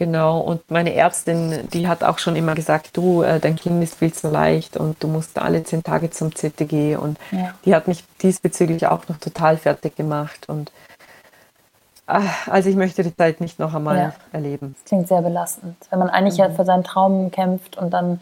[0.00, 3.96] Genau, und meine Ärztin, die hat auch schon immer gesagt, du, äh, dein Kind ist
[3.96, 6.94] viel zu leicht und du musst alle zehn Tage zum ZTG.
[6.94, 7.52] Und Ja.
[7.64, 10.48] die hat mich diesbezüglich auch noch total fertig gemacht.
[10.48, 10.70] Und
[12.06, 14.12] ah, also ich möchte die Zeit nicht noch einmal Ja.
[14.30, 14.76] erleben.
[14.86, 15.74] klingt sehr belastend.
[15.90, 18.20] Wenn man eigentlich ja für seinen Traum kämpft und dann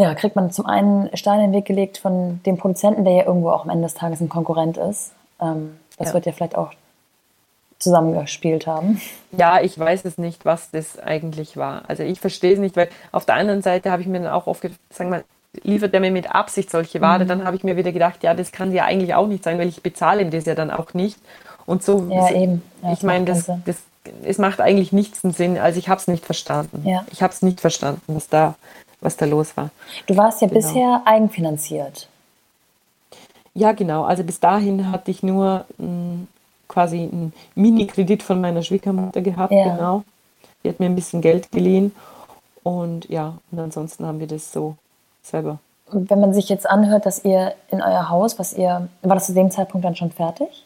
[0.00, 3.24] ja, kriegt man zum einen Steine in den Weg gelegt von dem Produzenten, der ja
[3.26, 5.12] irgendwo auch am Ende des Tages ein Konkurrent ist.
[5.40, 6.14] Ähm, das Ja.
[6.14, 6.72] wird ja vielleicht auch
[7.78, 9.00] zusammengespielt haben.
[9.32, 11.82] Ja, ich weiß es nicht, was das eigentlich war.
[11.88, 14.46] Also ich verstehe es nicht, weil auf der anderen Seite habe ich mir dann auch
[14.46, 15.24] oft, gedacht, sagen wir,
[15.62, 18.52] liefert er mir mit Absicht solche Ware, dann habe ich mir wieder gedacht, ja, das
[18.52, 21.18] kann ja eigentlich auch nicht sein, weil ich bezahle ihm das ja dann auch nicht.
[21.66, 22.62] Und so, Ja, so- eben.
[22.82, 23.76] Ja, ich das meine, das, das,
[24.24, 25.58] es macht eigentlich nichts Sinn.
[25.58, 26.82] Also ich habe es nicht verstanden.
[26.88, 27.04] Ja.
[27.12, 28.54] Ich habe es nicht verstanden, was da,
[29.00, 29.70] was da los war.
[30.06, 30.60] Du warst ja Genau.
[30.60, 32.08] bisher eigenfinanziert.
[33.54, 34.04] Ja, genau.
[34.04, 36.26] Also bis dahin hatte ich nur mh,
[36.68, 39.74] quasi einen Mini-Kredit von meiner Schwiegermutter gehabt, Ja.
[39.74, 40.04] genau.
[40.62, 41.94] Die hat mir ein bisschen Geld geliehen.
[42.62, 44.76] Und ja, und ansonsten haben wir das so
[45.22, 45.58] selber.
[45.90, 49.26] Und wenn man sich jetzt anhört, dass ihr in euer Haus, was ihr, war das
[49.26, 50.64] zu dem Zeitpunkt dann schon fertig?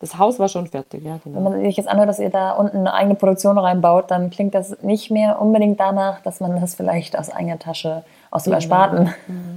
[0.00, 1.50] Das Haus war schon fertig, ja, Wenn genau.
[1.50, 4.82] man sich jetzt anhört, dass ihr da unten eine eigene Produktion reinbaut, dann klingt das
[4.82, 8.56] nicht mehr unbedingt danach, dass man das vielleicht aus eigener Tasche, aus dem Genau.
[8.56, 9.14] Ersparten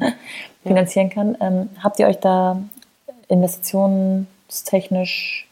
[0.63, 1.37] finanzieren kann.
[1.39, 2.57] Ähm, habt ihr euch da
[3.29, 5.47] investitionstechnisch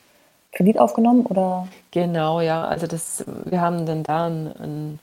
[0.51, 1.69] Kredit aufgenommen oder?
[1.91, 2.65] Genau, ja.
[2.65, 4.99] Also das, wir haben dann da einen, einen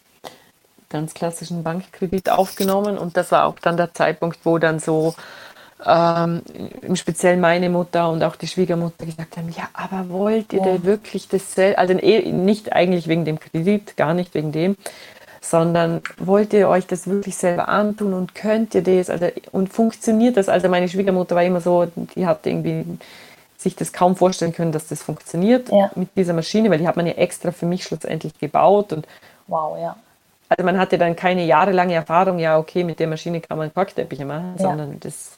[0.91, 5.15] ganz klassischen Bankkredit aufgenommen und das war auch dann der Zeitpunkt, wo dann so
[5.87, 6.43] ähm,
[6.83, 10.65] im Speziellen meine Mutter und auch die Schwiegermutter gesagt haben, ja, aber wollt ihr Ja.
[10.65, 14.77] denn wirklich das selber, also eh nicht eigentlich wegen dem Kredit, gar nicht wegen dem,
[15.41, 20.37] sondern wollt ihr euch das wirklich selber antun und könnt ihr das also, und funktioniert
[20.37, 20.49] das?
[20.49, 22.85] Also meine Schwiegermutter war immer so, die hat irgendwie
[23.57, 25.91] sich das kaum vorstellen können, dass das funktioniert Ja.
[25.95, 29.07] mit dieser Maschine, weil die hat man ja extra für mich schlussendlich gebaut und
[29.47, 29.97] Wow, ja.
[30.49, 34.25] Also man hatte dann keine jahrelange Erfahrung, ja okay, mit der Maschine kann man Korkteppiche
[34.25, 34.63] machen, Ja.
[34.69, 35.37] sondern das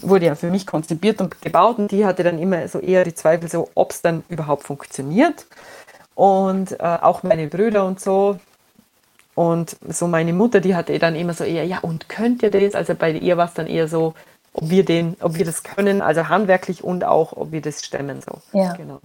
[0.00, 3.14] wurde ja für mich konzipiert und gebaut und die hatte dann immer so eher die
[3.14, 5.46] Zweifel, so ob es dann überhaupt funktioniert.
[6.14, 8.38] Und äh, auch meine Brüder und so.
[9.34, 12.74] Und so meine Mutter, die hatte dann immer so eher, ja, und könnt ihr das?
[12.74, 14.14] Also bei ihr war es dann eher so,
[14.52, 18.20] ob wir den, ob wir das können, also handwerklich und auch, ob wir das stemmen.
[18.20, 18.42] So.
[18.58, 18.74] Ja.
[18.74, 19.00] Genau.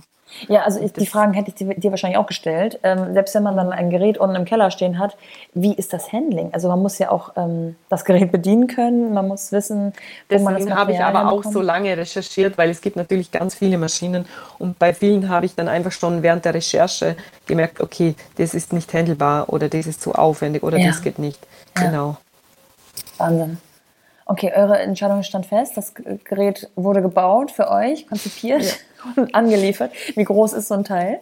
[0.47, 2.79] Ja, also die das- Fragen hätte ich dir, wahrscheinlich auch gestellt.
[2.83, 5.15] Ähm, selbst wenn man dann ein Gerät unten im Keller stehen hat,
[5.53, 6.49] wie ist das Handling?
[6.53, 9.93] Also man muss ja auch ähm, das Gerät bedienen können, man muss wissen,
[10.29, 13.31] wo man das Deswegen habe ich aber auch so lange recherchiert, weil es gibt natürlich
[13.31, 14.25] ganz viele Maschinen
[14.59, 17.15] und bei vielen habe ich dann einfach schon während der Recherche
[17.45, 20.87] gemerkt, okay, das ist nicht handelbar oder das ist zu aufwendig oder Ja.
[20.87, 21.39] das geht nicht.
[21.77, 21.83] Ja.
[21.83, 22.17] Genau.
[23.17, 23.57] Wahnsinn.
[24.29, 25.77] Okay, eure Entscheidung stand fest.
[25.77, 28.77] Das Gerät wurde gebaut für euch, konzipiert
[29.15, 29.91] und angeliefert.
[30.15, 31.21] Wie groß ist so ein Teil?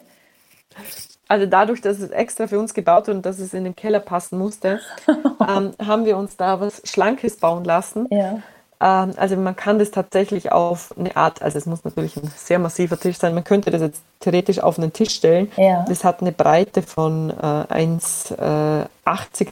[1.27, 3.99] Also dadurch, dass es extra für uns gebaut wurde und dass es in den Keller
[3.99, 4.79] passen musste,
[5.47, 8.07] ähm, haben wir uns da was Schlankes bauen lassen.
[8.09, 8.39] Ja.
[8.81, 12.59] Ähm, also man kann das tatsächlich auf eine Art, also es muss natürlich ein sehr
[12.59, 15.51] massiver Tisch sein, man könnte das jetzt theoretisch auf einen Tisch stellen.
[15.57, 15.85] Ja.
[15.87, 18.87] Das hat eine Breite von äh, 1,80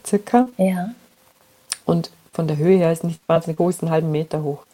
[0.05, 0.89] circa Ja.
[1.85, 4.65] und von der Höhe her ist nicht wahnsinnig hoch, ist einen halben Meter hoch.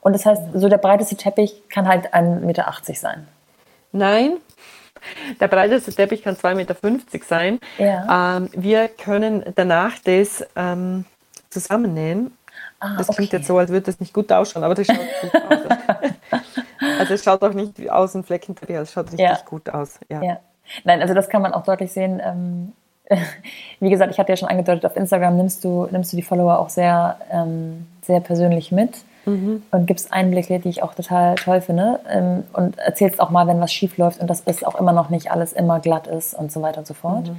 [0.00, 3.28] Und das heißt, so der breiteste Teppich kann halt 1,80 Meter sein.
[3.92, 4.36] Nein,
[5.40, 6.76] der breiteste Teppich kann 2,50 Meter
[7.26, 7.60] sein.
[7.78, 8.36] Ja.
[8.36, 11.04] Ähm, wir können danach das ähm,
[11.50, 12.32] zusammennähen.
[12.78, 13.38] Ah, Das klingt okay.
[13.38, 15.58] jetzt so, als würde das nicht gut ausschauen, aber das schaut gut aus.
[16.98, 19.38] Also es schaut auch nicht wie aus ein Fleckenteppich, es schaut richtig Ja.
[19.44, 19.98] gut aus.
[20.08, 20.22] Ja.
[20.22, 20.40] Ja.
[20.84, 22.20] Nein, also das kann man auch deutlich sehen.
[22.24, 22.72] Ähm,
[23.80, 26.58] wie gesagt, ich hatte ja schon angedeutet, auf Instagram nimmst du, nimmst du die Follower
[26.58, 29.04] auch sehr, ähm, sehr persönlich mit
[29.70, 32.00] und gibst Einblicke, die ich auch total toll finde.
[32.08, 35.10] Ähm, und erzählst auch mal, wenn was schief läuft und das ist auch immer noch
[35.10, 37.30] nicht alles immer glatt ist und so weiter und so fort.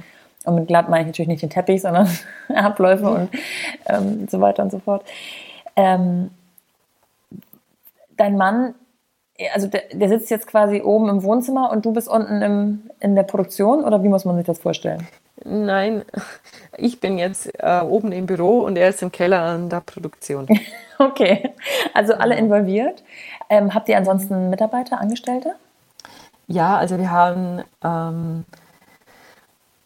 [0.44, 2.08] Und mit glatt meine ich natürlich nicht den Teppich, sondern
[2.54, 3.30] Abläufe und
[3.86, 5.04] ähm, so weiter und so fort.
[5.76, 6.30] Ähm,
[8.16, 8.74] dein Mann,
[9.52, 13.14] also der, der, sitzt jetzt quasi oben im Wohnzimmer und du bist unten im, in
[13.14, 15.06] der Produktion oder wie muss man sich das vorstellen?
[15.44, 16.02] Nein,
[16.76, 20.46] ich bin jetzt äh, oben im Büro und er ist im Keller an der Produktion.
[20.98, 21.50] okay,
[21.94, 23.02] also alle involviert.
[23.48, 25.54] Ähm, habt ihr ansonsten Mitarbeiter, Angestellte?
[26.46, 28.44] Ja, also wir haben ähm,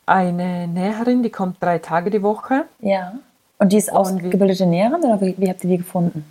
[0.06, 2.64] eine Näherin, die kommt drei Tage die Woche.
[2.80, 3.14] Ja.
[3.58, 6.24] Und die ist ausgebildete Näherin oder wie, wie, habt ihr die gefunden?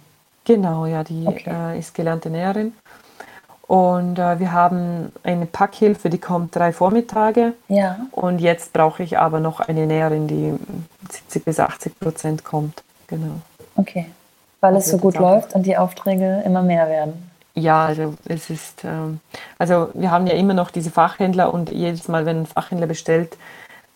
[0.45, 1.73] Genau, ja, die okay.
[1.73, 2.73] äh, ist gelernte Näherin.
[3.67, 7.53] Und äh, wir haben eine Packhilfe, die kommt drei Vormittage.
[7.67, 7.97] Ja.
[8.11, 10.53] Und jetzt brauche ich aber noch eine Näherin, die
[11.09, 12.83] 70 bis 80 Prozent kommt.
[13.07, 13.41] Genau.
[13.75, 14.07] Okay.
[14.61, 17.29] Weil es so gut läuft und die Aufträge immer mehr werden.
[17.55, 19.19] Ja, also es ist, ähm,
[19.57, 23.37] also wir haben ja immer noch diese Fachhändler und jedes Mal, wenn ein Fachhändler bestellt,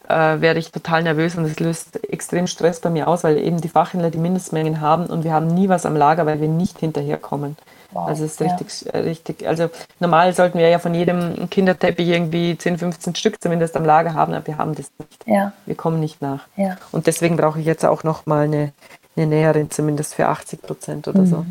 [0.08, 3.60] äh, werde ich total nervös und es löst extrem Stress bei mir aus, weil eben
[3.60, 6.80] die Fachhändler die Mindestmengen haben und wir haben nie was am Lager, weil wir nicht
[6.80, 7.58] hinterherkommen.
[7.92, 8.92] Wow, also es ist richtig, ja.
[8.92, 9.70] Äh, richtig, also
[10.00, 14.34] normal sollten wir ja von jedem Kinderteppich irgendwie 10, 15 Stück zumindest am Lager haben,
[14.34, 15.28] aber wir haben das nicht.
[15.28, 15.54] Ja.
[15.66, 16.48] Wir kommen nicht nach.
[16.56, 16.78] Ja.
[16.92, 18.74] Und deswegen brauche ich jetzt auch noch mal eine,
[19.16, 21.26] eine Näherin, zumindest für 80 Prozent oder mhm.
[21.26, 21.46] so.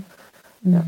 [0.62, 0.74] Mhm.
[0.74, 0.84] Ja.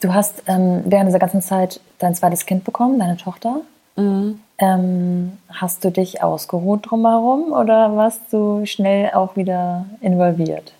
[0.00, 3.60] Du hast ähm, während dieser ganzen Zeit dein zweites Kind bekommen, deine Tochter.
[3.96, 4.40] Mhm.
[4.58, 10.72] Ähm, hast du dich ausgeruht drumherum oder warst du schnell auch wieder involviert?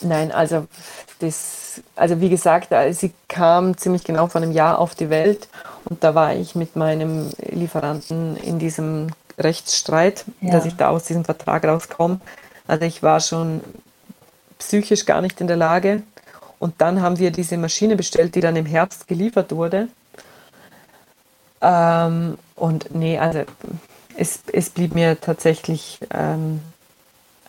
[0.00, 0.66] Nein, also
[1.20, 1.63] das,
[1.96, 5.48] also wie gesagt, äh, sie kam ziemlich genau vor einem Jahr auf die Welt
[5.84, 9.08] und da war ich mit meinem Lieferanten in diesem
[9.38, 10.52] Rechtsstreit, ja.
[10.52, 12.20] dass ich da aus diesem Vertrag rauskomme.
[12.66, 13.60] Also ich war schon
[14.58, 16.02] psychisch gar nicht in der Lage.
[16.58, 19.88] Und dann haben wir diese Maschine bestellt, die dann im Herbst geliefert wurde.
[21.60, 23.44] Ähm, und nee, also
[24.16, 26.60] es, es blieb mir tatsächlich ähm,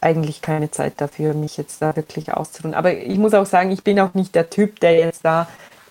[0.06, 2.76] eigentlich keine Zeit dafür, mich jetzt da wirklich auszuruhen.
[2.76, 5.48] Aber ich muss auch sagen, ich bin auch nicht der Typ, der jetzt da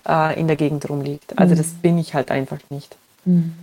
[0.07, 1.37] äh, in der Gegend rumliegt.
[1.37, 1.57] Also mhm.
[1.57, 2.95] das bin ich halt einfach nicht.
[3.25, 3.53] Mhm.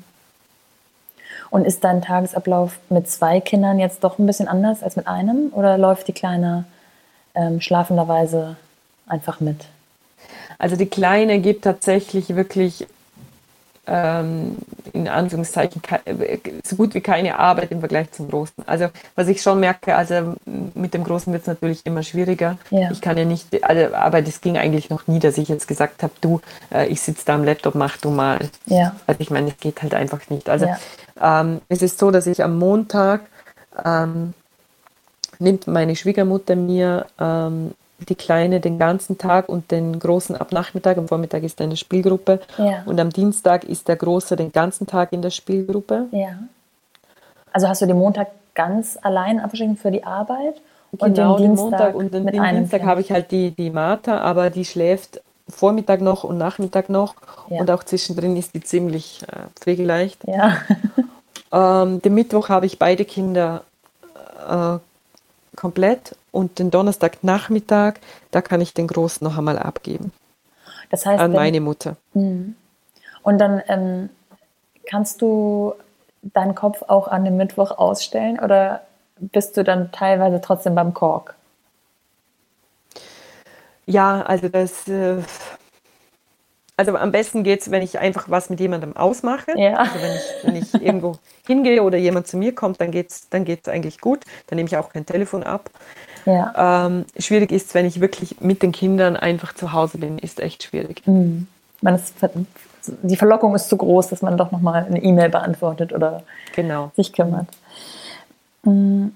[1.50, 5.50] Und ist dein Tagesablauf mit zwei Kindern jetzt doch ein bisschen anders als mit einem?
[5.52, 6.64] Oder läuft die Kleine
[7.34, 8.56] ähm, schlafenderweise
[9.06, 9.64] einfach mit?
[10.58, 12.86] Also die Kleine gibt tatsächlich wirklich
[13.86, 14.56] ähm,
[14.92, 15.82] in Anführungszeichen
[16.64, 18.64] so gut wie keine Arbeit im Vergleich zum Großen.
[18.66, 20.34] Also was ich schon merke, also
[20.74, 22.58] mit dem Großen wird es natürlich immer schwieriger.
[22.70, 22.90] Ja.
[22.92, 26.02] Ich kann ja nicht, also, aber das ging eigentlich noch nie, dass ich jetzt gesagt
[26.02, 26.40] habe, du,
[26.72, 28.38] äh, ich sitze da am Laptop, mach du mal.
[28.66, 28.94] Ja.
[29.06, 30.48] Also ich meine, es geht halt einfach nicht.
[30.48, 31.40] Also ja.
[31.40, 33.22] ähm, es ist so, dass ich am Montag
[33.84, 34.34] ähm,
[35.40, 37.72] nimmt meine Schwiegermutter mir ähm,
[38.08, 40.98] die Kleine den ganzen Tag und den Großen ab Nachmittag.
[40.98, 42.40] Am Vormittag ist er in der Spielgruppe.
[42.58, 42.82] Ja.
[42.86, 46.06] Und am Dienstag ist der Große den ganzen Tag in der Spielgruppe.
[46.10, 46.38] Ja.
[47.52, 50.60] Also hast du den Montag ganz allein abgeschrieben für die Arbeit?
[50.92, 54.18] Und genau, den, Dienstag Montag und den, den Dienstag habe ich halt die, die Martha,
[54.18, 57.14] aber die schläft Vormittag noch und Nachmittag noch.
[57.48, 57.60] Ja.
[57.60, 60.20] Und auch zwischendrin ist die ziemlich äh, pflegeleicht.
[60.26, 60.58] Ja.
[61.52, 63.62] ähm, den Mittwoch habe ich beide Kinder
[64.48, 64.78] äh,
[65.56, 67.94] komplett und den Donnerstagnachmittag,
[68.32, 70.12] da kann ich den Großen noch einmal abgeben.
[70.90, 71.96] Das heißt, an wenn, meine Mutter.
[72.14, 72.56] Hm.
[73.22, 74.10] Und dann ähm,
[74.88, 75.74] kannst du
[76.22, 78.82] deinen Kopf auch an dem Mittwoch ausstellen oder
[79.18, 81.34] bist du dann teilweise trotzdem beim Kork?
[83.86, 85.16] Ja, also das, äh,
[86.88, 89.52] also am besten geht es, wenn ich einfach was mit jemandem ausmache.
[89.56, 89.76] Ja.
[89.76, 91.16] Also wenn ich, wenn ich irgendwo
[91.46, 94.24] hingehe oder jemand zu mir kommt, dann geht es dann geht's eigentlich gut.
[94.48, 95.70] Dann nehme ich auch kein Telefon ab.
[96.26, 96.86] Ja.
[96.86, 100.64] Ähm, schwierig ist, wenn ich wirklich mit den Kindern einfach zu Hause bin, ist echt
[100.64, 101.06] schwierig.
[101.06, 101.46] Mhm.
[101.82, 102.14] Man ist,
[102.84, 106.24] die Verlockung ist zu groß, dass man doch nochmal eine E-Mail beantwortet oder
[106.54, 106.90] genau.
[106.96, 107.46] sich kümmert.
[108.64, 109.14] Mhm.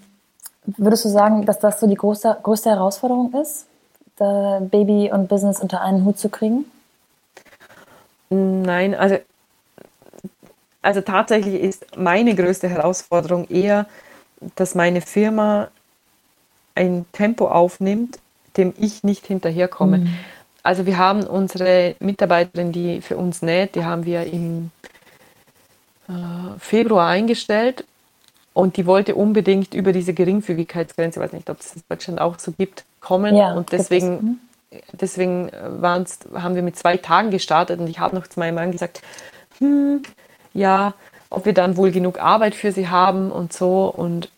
[0.67, 3.67] Würdest du sagen, dass das so die große, größte Herausforderung ist,
[4.19, 6.65] Baby und Business unter einen Hut zu kriegen?
[8.31, 9.19] Nein, also,
[10.83, 13.87] also tatsächlich ist meine größte Herausforderung eher,
[14.57, 15.69] dass meine Firma
[16.75, 18.19] ein Tempo aufnimmt,
[18.57, 19.99] dem ich nicht hinterherkomme.
[19.99, 20.19] Mhm.
[20.63, 24.71] Also wir haben unsere Mitarbeiterin, die für uns näht, die haben wir im
[26.09, 26.13] äh,
[26.59, 27.85] Februar eingestellt
[28.53, 32.39] und die wollte unbedingt über diese Geringfügigkeitsgrenze, ich weiß nicht, ob es in Deutschland auch
[32.41, 33.37] so gibt, kommen.
[33.37, 34.39] Ja, und deswegen mhm
[34.93, 39.03] deswegen haben wir mit zwei Tagen gestartet und ich habe noch zu meinem Mann gesagt,
[39.59, 40.03] hm,
[40.53, 40.95] ja,
[41.31, 44.31] ob wir dann wohl genug Arbeit für sie haben und so und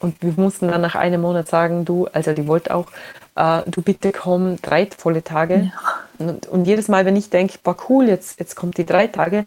[0.00, 2.86] und wir mussten dann nach einem Monat sagen, du, also die wollte auch,
[3.34, 5.72] äh, du bitte komm drei volle Tage.
[5.72, 6.26] Ja.
[6.26, 9.44] Und, und, jedes Mal, wenn ich denke, boah cool, jetzt, jetzt kommt die drei Tage,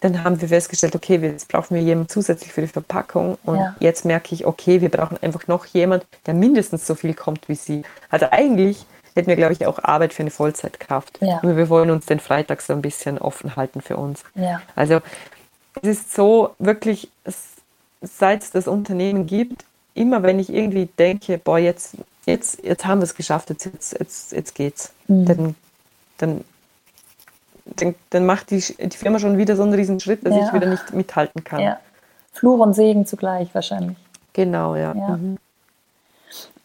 [0.00, 3.36] dann haben wir festgestellt, okay, jetzt brauchen wir jemanden zusätzlich für die Verpackung.
[3.44, 3.74] Und ja.
[3.80, 7.54] jetzt merke ich, okay, wir brauchen einfach noch jemanden, der mindestens so viel kommt wie
[7.54, 7.82] sie.
[8.10, 8.86] Also eigentlich
[9.18, 11.18] hätten wir, glaube ich, auch Arbeit für eine Vollzeitkraft.
[11.20, 11.40] Ja.
[11.40, 14.24] Und wir wollen uns den Freitag so ein bisschen offen halten für uns.
[14.34, 14.62] Ja.
[14.74, 15.00] Also
[15.82, 17.10] es ist so wirklich,
[18.00, 19.64] seit es das Unternehmen gibt,
[19.94, 21.96] immer wenn ich irgendwie denke, boah, jetzt,
[22.26, 25.26] jetzt, jetzt haben wir es geschafft, jetzt, jetzt, jetzt, jetzt geht's, mhm.
[25.26, 25.54] dann,
[26.18, 26.44] dann,
[27.66, 30.46] dann, dann, macht die, die Firma schon wieder so einen riesen Schritt, dass ja.
[30.46, 31.60] ich wieder nicht mithalten kann.
[31.60, 31.80] Ja.
[32.32, 33.98] Fluch und Segen zugleich wahrscheinlich.
[34.32, 34.94] Genau, ja.
[34.94, 35.16] ja.
[35.16, 35.38] Mhm.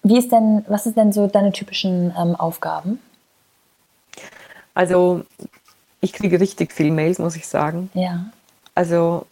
[0.04, 2.99] Wie ist denn, was ist denn so deine typischen ähm, Aufgaben?
[4.74, 5.24] Also
[6.01, 7.89] ich kriege richtig viel Mails, muss ich sagen.
[7.93, 8.26] Ja.
[8.76, 9.26] Also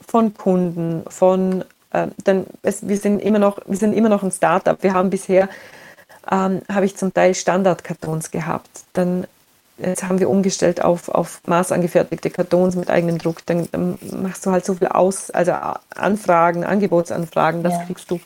[0.00, 4.32] von Kunden, von äh, dann es, wir sind immer noch wir sind immer noch ein
[4.32, 4.82] Startup.
[4.82, 5.48] Wir haben bisher
[6.30, 8.70] ähm, habe ich zum Teil Standardkartons gehabt.
[8.94, 9.26] Dann
[9.78, 13.44] Jetzt haben wir umgestellt auf, auf maßangefertigte Kartons mit eigenem Druck.
[13.46, 15.52] Dann, dann, machst du halt so viel aus, also
[15.96, 17.84] Anfragen, Angebotsanfragen, das ja.
[17.84, 18.20] kriegst du.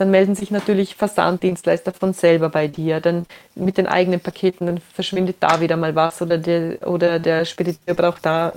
[0.00, 3.00] Dann melden sich natürlich Versanddienstleister von selber bei dir.
[3.00, 7.44] Dann mit den eigenen Paketen, dann verschwindet da wieder mal was oder der, oder der
[7.44, 8.52] Spediteur braucht da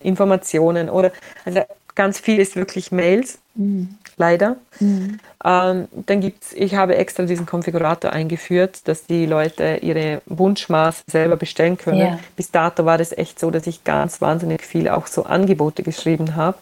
[0.00, 1.10] Informationen oder
[1.44, 1.62] also
[1.96, 3.40] ganz viel ist wirklich Mails.
[3.56, 4.56] Mhm leider.
[4.80, 5.20] Mhm.
[5.44, 11.36] Ähm, dann gibt's, ich habe extra diesen Konfigurator eingeführt, dass die Leute ihre Wunschmaß selber
[11.36, 11.98] bestellen können.
[11.98, 12.18] Yeah.
[12.36, 16.34] Bis dato war das echt so, dass ich ganz wahnsinnig viel auch so Angebote geschrieben
[16.34, 16.56] habe.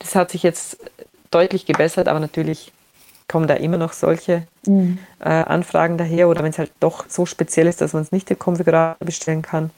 [0.00, 0.78] Das hat sich jetzt
[1.30, 2.72] deutlich gebessert, aber natürlich
[3.28, 4.98] kommen da immer noch solche mhm.
[5.20, 8.30] äh, Anfragen daher oder wenn es halt doch so speziell ist, dass man es nicht
[8.30, 9.70] den Konfigurator bestellen kann.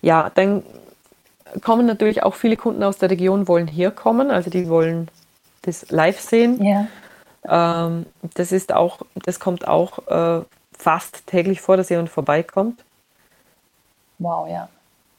[0.00, 0.62] Ja, dann
[1.62, 5.08] kommen natürlich auch viele Kunden aus der Region, wollen hier kommen, also die wollen
[5.62, 6.62] das live sehen.
[6.62, 6.86] Ja.
[7.46, 10.44] Ähm, das ist auch, das kommt auch äh,
[10.76, 12.84] fast täglich vor, dass jemand vorbeikommt.
[14.18, 14.68] Wow, ja.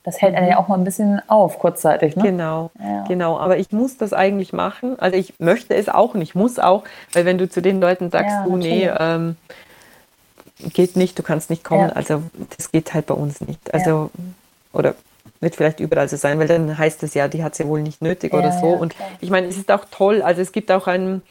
[0.09, 0.47] Das hält mhm.
[0.47, 2.23] ja auch mal ein bisschen auf, kurzzeitig, ne?
[2.23, 3.03] Genau, ja.
[3.07, 3.37] genau.
[3.37, 4.97] Aber ich muss das eigentlich machen.
[4.97, 6.83] Also ich möchte es auch und ich muss auch,
[7.13, 9.35] weil wenn du zu den Leuten sagst, ja, du, nee, ähm,
[10.73, 11.95] geht nicht, du kannst nicht kommen, ja.
[11.95, 12.23] also
[12.57, 13.71] das geht halt bei uns nicht.
[13.71, 14.09] Also,
[14.73, 14.95] oder
[15.41, 17.83] wird vielleicht überall so sein, weil dann heißt es ja, die hat es ja wohl
[17.83, 18.65] nicht nötig oder so.
[18.65, 21.21] Und ich meine, es ist auch toll, also es gibt auch einen,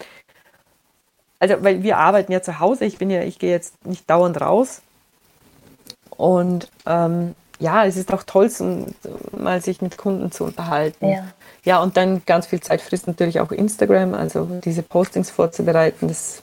[1.41, 4.41] also weil wir arbeiten ja zu Hause, ich bin ja, ich gehe jetzt nicht dauernd
[4.41, 4.83] raus.
[6.11, 8.87] Und ähm, ja, es ist auch toll, so,
[9.37, 11.09] mal sich mit Kunden zu unterhalten.
[11.09, 11.25] Ja.
[11.65, 16.43] ja, und dann ganz viel Zeit frisst natürlich auch Instagram, also diese Postings vorzubereiten, das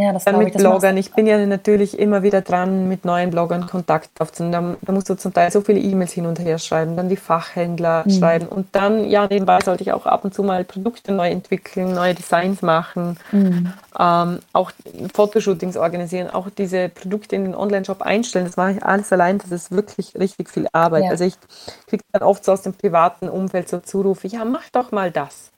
[0.00, 0.96] ja, dann mit ich, Bloggern.
[0.96, 4.76] Ich bin ja natürlich immer wieder dran, mit neuen Bloggern Kontakt aufzunehmen.
[4.80, 7.16] Da, da musst du zum Teil so viele E-Mails hin und her schreiben, dann die
[7.16, 8.10] Fachhändler mhm.
[8.10, 11.94] schreiben und dann, ja, nebenbei sollte ich auch ab und zu mal Produkte neu entwickeln,
[11.94, 13.72] neue Designs machen, mhm.
[13.98, 14.72] ähm, auch
[15.12, 18.46] Fotoshootings organisieren, auch diese Produkte in den Online-Shop einstellen.
[18.46, 19.38] Das mache ich alles allein.
[19.38, 21.04] Das ist wirklich richtig viel Arbeit.
[21.04, 21.10] Ja.
[21.10, 21.34] Also ich
[21.86, 25.50] kriege dann oft so aus dem privaten Umfeld so Zurufe, ja, mach doch mal das.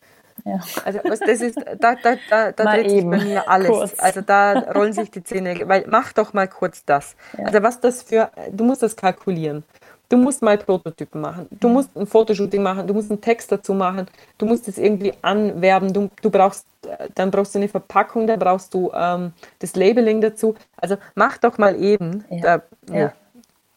[0.44, 0.60] Ja.
[0.84, 3.68] Also das ist, da, da, da, da dreht sich bei mir alles.
[3.68, 3.94] Kurz.
[3.98, 7.16] Also da rollen sich die Zähne, weil mach doch mal kurz das.
[7.38, 7.46] Ja.
[7.46, 9.64] Also was das für, du musst das kalkulieren.
[10.08, 11.46] Du musst mal Prototypen machen.
[11.50, 11.74] Du mhm.
[11.74, 12.86] musst ein Fotoshooting machen.
[12.86, 14.06] Du musst einen Text dazu machen.
[14.36, 15.90] Du musst es irgendwie anwerben.
[15.94, 16.66] Du, du brauchst,
[17.14, 20.54] dann brauchst du eine Verpackung, dann brauchst du ähm, das Labeling dazu.
[20.76, 22.24] Also mach doch mal eben.
[22.28, 22.42] Ja.
[22.42, 23.12] Da, ja.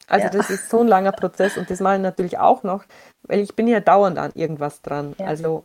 [0.07, 2.83] Also das ist so ein langer Prozess und das mache ich natürlich auch noch,
[3.23, 5.15] weil ich bin ja dauernd an irgendwas dran.
[5.17, 5.63] Also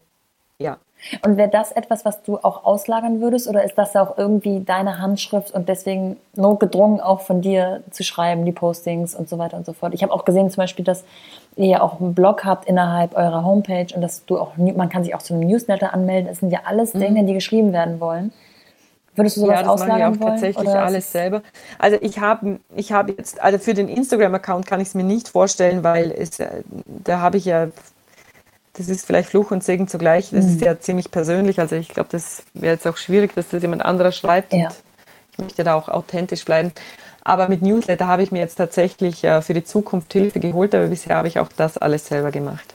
[0.61, 0.79] ja.
[1.25, 4.99] Und wäre das etwas, was du auch auslagern würdest oder ist das auch irgendwie deine
[4.99, 9.65] Handschrift und deswegen notgedrungen auch von dir zu schreiben, die Postings und so weiter und
[9.65, 9.95] so fort?
[9.95, 11.05] Ich habe auch gesehen zum Beispiel, dass
[11.57, 15.03] ihr ja auch einen Blog habt innerhalb eurer Homepage und dass du auch, man kann
[15.03, 16.29] sich auch zu einem Newsletter anmelden.
[16.29, 17.01] Das sind ja alles mhm.
[17.01, 18.31] Dinge, die geschrieben werden wollen.
[19.17, 21.43] Würdest du sowas ja, das auslagern mache ich auch wollen, tatsächlich alles selber.
[21.79, 25.29] Also ich habe ich habe jetzt, also für den Instagram-Account kann ich es mir nicht
[25.29, 27.69] vorstellen, weil es, äh, da habe ich ja
[28.75, 30.31] das ist vielleicht Fluch und Segen zugleich.
[30.31, 30.53] Das mhm.
[30.53, 31.59] ist ja ziemlich persönlich.
[31.59, 34.53] Also ich glaube, das wäre jetzt auch schwierig, dass das jemand anderer schreibt.
[34.53, 34.69] Ja.
[35.33, 36.73] ich möchte da auch authentisch bleiben.
[37.23, 40.87] Aber mit Newsletter habe ich mir jetzt tatsächlich äh, für die Zukunft Hilfe geholt, aber
[40.87, 42.75] bisher habe ich auch das alles selber gemacht.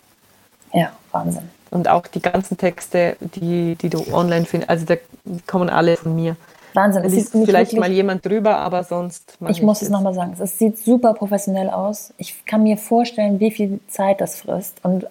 [0.72, 1.50] Ja, Wahnsinn.
[1.72, 4.96] Und auch die ganzen Texte, die, die du online findest, also da
[5.48, 6.36] kommen alle von mir.
[6.74, 7.04] Wahnsinn.
[7.06, 9.38] Es sieht vielleicht mal jemand drüber, aber sonst.
[9.48, 10.36] Ich muss es nochmal sagen.
[10.39, 12.14] Es sieht super professionell aus.
[12.18, 15.08] Ich kann mir vorstellen, wie viel Zeit das frisst und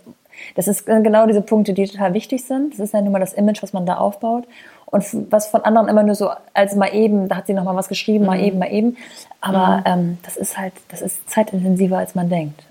[0.54, 2.72] das ist genau diese Punkte, die total wichtig sind.
[2.74, 4.44] Das ist ja nun mal das Image, was man da aufbaut.
[4.86, 7.74] Und was von anderen immer nur so als mal eben, da hat sie noch mal
[7.74, 8.26] was geschrieben, mhm.
[8.26, 8.96] mal eben, mal eben.
[9.40, 9.82] Aber mhm.
[9.86, 12.62] ähm, das ist halt, das ist zeitintensiver, als man denkt.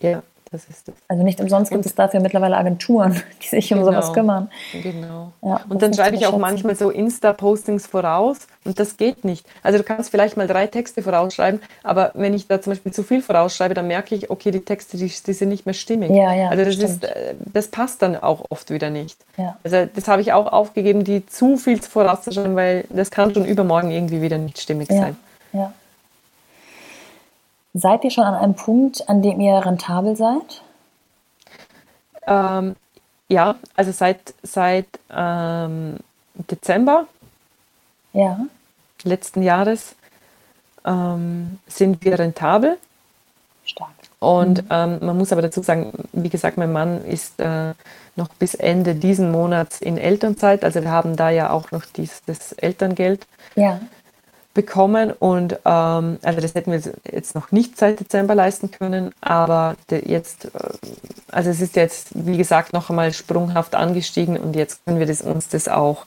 [0.00, 0.22] Ja,
[0.52, 0.94] das ist es.
[1.06, 4.50] Also nicht umsonst gibt es dafür mittlerweile Agenturen, die sich genau, um sowas kümmern.
[4.82, 5.32] Genau.
[5.42, 9.46] Ja, und dann schreibe ich auch manchmal so Insta-Postings voraus und das geht nicht.
[9.62, 13.04] Also du kannst vielleicht mal drei Texte vorausschreiben, aber wenn ich da zum Beispiel zu
[13.04, 16.10] viel vorausschreibe, dann merke ich, okay, die Texte, die, die sind nicht mehr stimmig.
[16.10, 19.18] Ja, ja, also das, ist, äh, das passt dann auch oft wieder nicht.
[19.36, 19.56] Ja.
[19.62, 23.92] Also das habe ich auch aufgegeben, die zu viel vorauszuschreiben, weil das kann schon übermorgen
[23.92, 24.96] irgendwie wieder nicht stimmig ja.
[24.96, 25.16] sein.
[25.52, 25.72] Ja.
[27.72, 30.62] Seid ihr schon an einem Punkt, an dem ihr rentabel seid?
[32.26, 32.74] Ähm,
[33.28, 35.96] ja, also seit, seit ähm,
[36.34, 37.06] Dezember
[38.12, 38.40] ja.
[39.04, 39.94] letzten Jahres
[40.84, 42.76] ähm, sind wir rentabel.
[43.64, 43.90] Stark.
[44.18, 44.68] Und mhm.
[44.70, 47.74] ähm, man muss aber dazu sagen, wie gesagt, mein Mann ist äh,
[48.16, 50.64] noch bis Ende diesen Monats in Elternzeit.
[50.64, 53.26] Also wir haben da ja auch noch dieses Elterngeld.
[53.54, 53.80] Ja
[54.52, 56.80] bekommen und ähm, also das hätten wir
[57.10, 60.48] jetzt noch nicht seit Dezember leisten können, aber jetzt, äh,
[61.30, 65.22] also es ist jetzt wie gesagt noch einmal sprunghaft angestiegen und jetzt können wir das,
[65.22, 66.04] uns das auch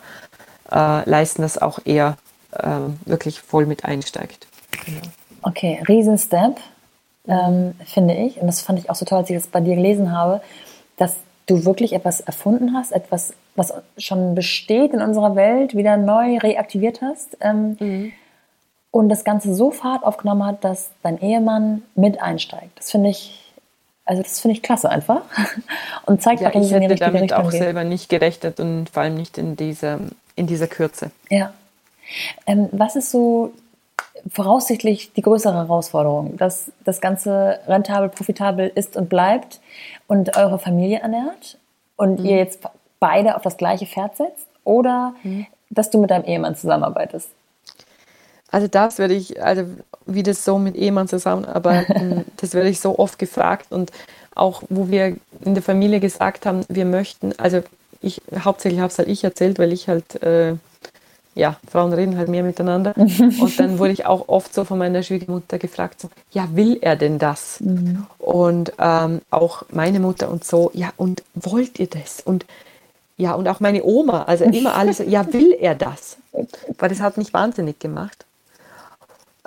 [0.72, 2.18] äh, leisten, dass auch er
[2.52, 2.68] äh,
[3.06, 4.48] wirklich voll mit einsteigt.
[4.86, 5.02] Genau.
[5.44, 6.58] Okay, Riesenstep,
[7.28, 9.76] ähm, finde ich und das fand ich auch so toll, als ich das bei dir
[9.76, 10.42] gelesen habe,
[10.98, 11.16] dass
[11.46, 17.02] du wirklich etwas erfunden hast, etwas, was schon besteht in unserer Welt, wieder neu reaktiviert
[17.02, 17.38] hast.
[17.40, 18.14] Ähm, mhm
[18.94, 22.78] und das Ganze so Fahrt aufgenommen hat, dass dein Ehemann mit einsteigt.
[22.78, 23.52] Das finde ich,
[24.06, 25.24] also das finde ich klasse einfach
[26.06, 27.60] und zeigt ja, auch, dass ich es in die richtige damit Richtung auch geht.
[27.60, 29.98] selber nicht gerechnet und vor allem nicht in dieser,
[30.36, 31.10] in dieser Kürze.
[31.32, 31.54] Ja.
[32.46, 33.52] Ähm, was ist so
[34.32, 39.60] voraussichtlich die größere Herausforderung, dass das Ganze rentabel, profitabel ist und bleibt
[40.06, 41.58] und eure Familie ernährt
[41.96, 42.26] und mhm.
[42.28, 42.60] ihr jetzt
[43.00, 45.48] beide auf das gleiche Pferd setzt oder mhm.
[45.72, 47.32] dass du mit deinem Ehemann zusammenarbeitest?
[48.54, 49.64] Also das werde ich, also
[50.06, 53.92] wie das so mit Ehemann zusammenarbeiten, das werde ich so oft gefragt und
[54.36, 57.64] auch wo wir in der Familie gesagt haben, wir möchten, also
[58.00, 60.54] ich hauptsächlich habe es halt ich erzählt, weil ich halt äh,
[61.34, 62.94] ja, Frauen reden halt mehr miteinander.
[62.96, 66.96] Und dann wurde ich auch oft so von meiner Schwiegermutter gefragt, so, ja, will er
[66.96, 67.60] denn das?
[67.60, 68.06] Mhm.
[68.20, 72.22] Und ähm, auch meine Mutter und so, ja, und wollt ihr das?
[72.24, 72.46] Und
[73.18, 76.18] ja, und auch meine Oma, also immer alles, ja, will er das?
[76.78, 78.23] Weil das hat mich wahnsinnig gemacht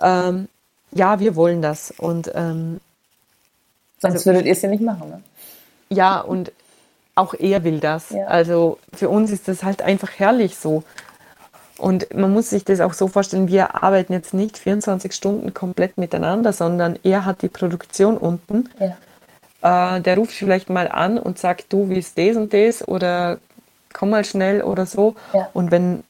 [0.01, 0.49] ähm,
[0.93, 1.93] ja, wir wollen das.
[1.97, 2.81] Und ähm,
[3.99, 5.23] sonst also, würdet ihr es ja nicht machen, ne?
[5.89, 6.53] Ja, und
[7.15, 8.11] auch er will das.
[8.11, 8.27] Ja.
[8.27, 10.85] Also für uns ist das halt einfach herrlich so.
[11.79, 15.99] Und man muss sich das auch so vorstellen, wir arbeiten jetzt nicht 24 Stunden komplett
[15.99, 18.71] miteinander, sondern er hat die Produktion unten.
[18.81, 19.97] Ja.
[19.97, 23.39] Äh, der ruft vielleicht mal an und sagt, du, wie ist das und das oder
[23.93, 25.17] komm mal schnell oder so.
[25.33, 25.49] Ja.
[25.53, 26.05] Und wenn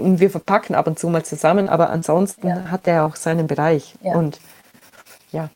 [0.00, 2.64] und wir verpacken ab und zu mal zusammen, aber ansonsten ja.
[2.70, 3.94] hat er auch seinen Bereich.
[4.02, 4.14] Ja.
[4.14, 4.40] Und
[5.32, 5.48] ja.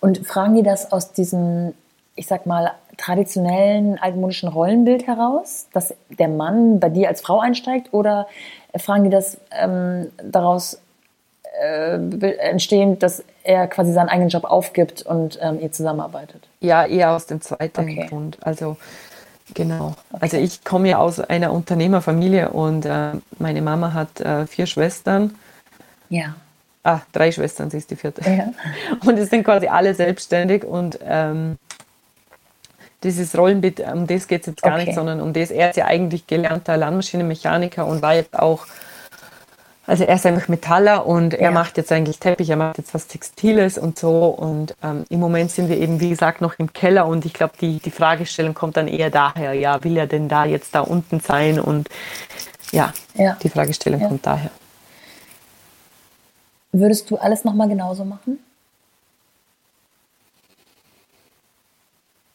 [0.00, 1.74] Und fragen die das aus diesem,
[2.14, 7.92] ich sag mal, traditionellen altmodischen Rollenbild heraus, dass der Mann bei dir als Frau einsteigt
[7.92, 8.28] oder
[8.76, 10.80] fragen die das ähm, daraus
[11.60, 11.96] äh,
[12.38, 16.48] entstehend, dass er quasi seinen eigenen Job aufgibt und ähm, ihr zusammenarbeitet?
[16.60, 18.06] Ja, eher aus dem zweiten okay.
[18.08, 18.38] Grund.
[18.42, 18.76] Also
[19.54, 19.94] Genau.
[20.12, 25.34] Also ich komme ja aus einer Unternehmerfamilie und äh, meine Mama hat äh, vier Schwestern.
[26.08, 26.34] Ja.
[26.82, 28.22] Ah, drei Schwestern, sie ist die vierte.
[28.28, 28.52] Ja.
[29.06, 31.58] Und es sind quasi alle selbstständig und ähm,
[33.02, 34.86] dieses Rollenbild, um das geht es jetzt gar okay.
[34.86, 35.50] nicht, sondern um das.
[35.50, 38.66] Er ist ja eigentlich gelernter Landmaschinenmechaniker und war jetzt auch
[39.90, 41.50] also er ist einfach Metaller und er ja.
[41.50, 44.26] macht jetzt eigentlich Teppich, er macht jetzt was Textiles und so.
[44.26, 47.54] Und ähm, im Moment sind wir eben, wie gesagt, noch im Keller und ich glaube,
[47.60, 51.18] die, die Fragestellung kommt dann eher daher, ja, will er denn da jetzt da unten
[51.18, 51.58] sein?
[51.58, 51.88] Und
[52.70, 53.36] ja, ja.
[53.42, 54.06] die Fragestellung ja.
[54.06, 54.52] kommt daher.
[56.70, 58.38] Würdest du alles nochmal genauso machen?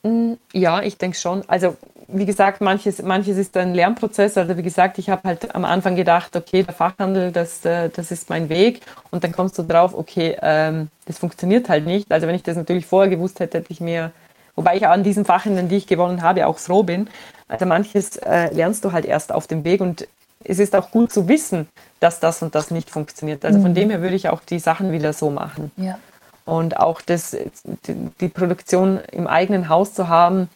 [0.04, 1.48] Mm, ja, ich denke schon.
[1.48, 1.78] Also
[2.08, 4.38] wie gesagt, manches, manches ist ein Lernprozess.
[4.38, 8.12] Also wie gesagt, ich habe halt am Anfang gedacht, okay, der Fachhandel, das, äh, das
[8.12, 8.82] ist mein Weg.
[9.12, 12.12] Und dann kommst du drauf, okay, ähm, das funktioniert halt nicht.
[12.12, 14.12] Also wenn ich das natürlich vorher gewusst hätte, hätte ich mir,
[14.56, 17.08] wobei ich auch an diesen Fachhändeln, die ich gewonnen habe, auch froh bin.
[17.48, 20.08] Also manches äh, lernst du halt erst auf dem Weg und
[20.44, 21.68] es ist auch gut zu wissen,
[22.00, 23.44] dass das und das nicht funktioniert.
[23.46, 23.76] Also von mhm.
[23.76, 25.72] dem her würde ich auch die Sachen wieder so machen.
[25.78, 25.98] Ja.
[26.46, 27.36] Und auch das,
[27.88, 30.48] die Produktion im eigenen Haus zu haben,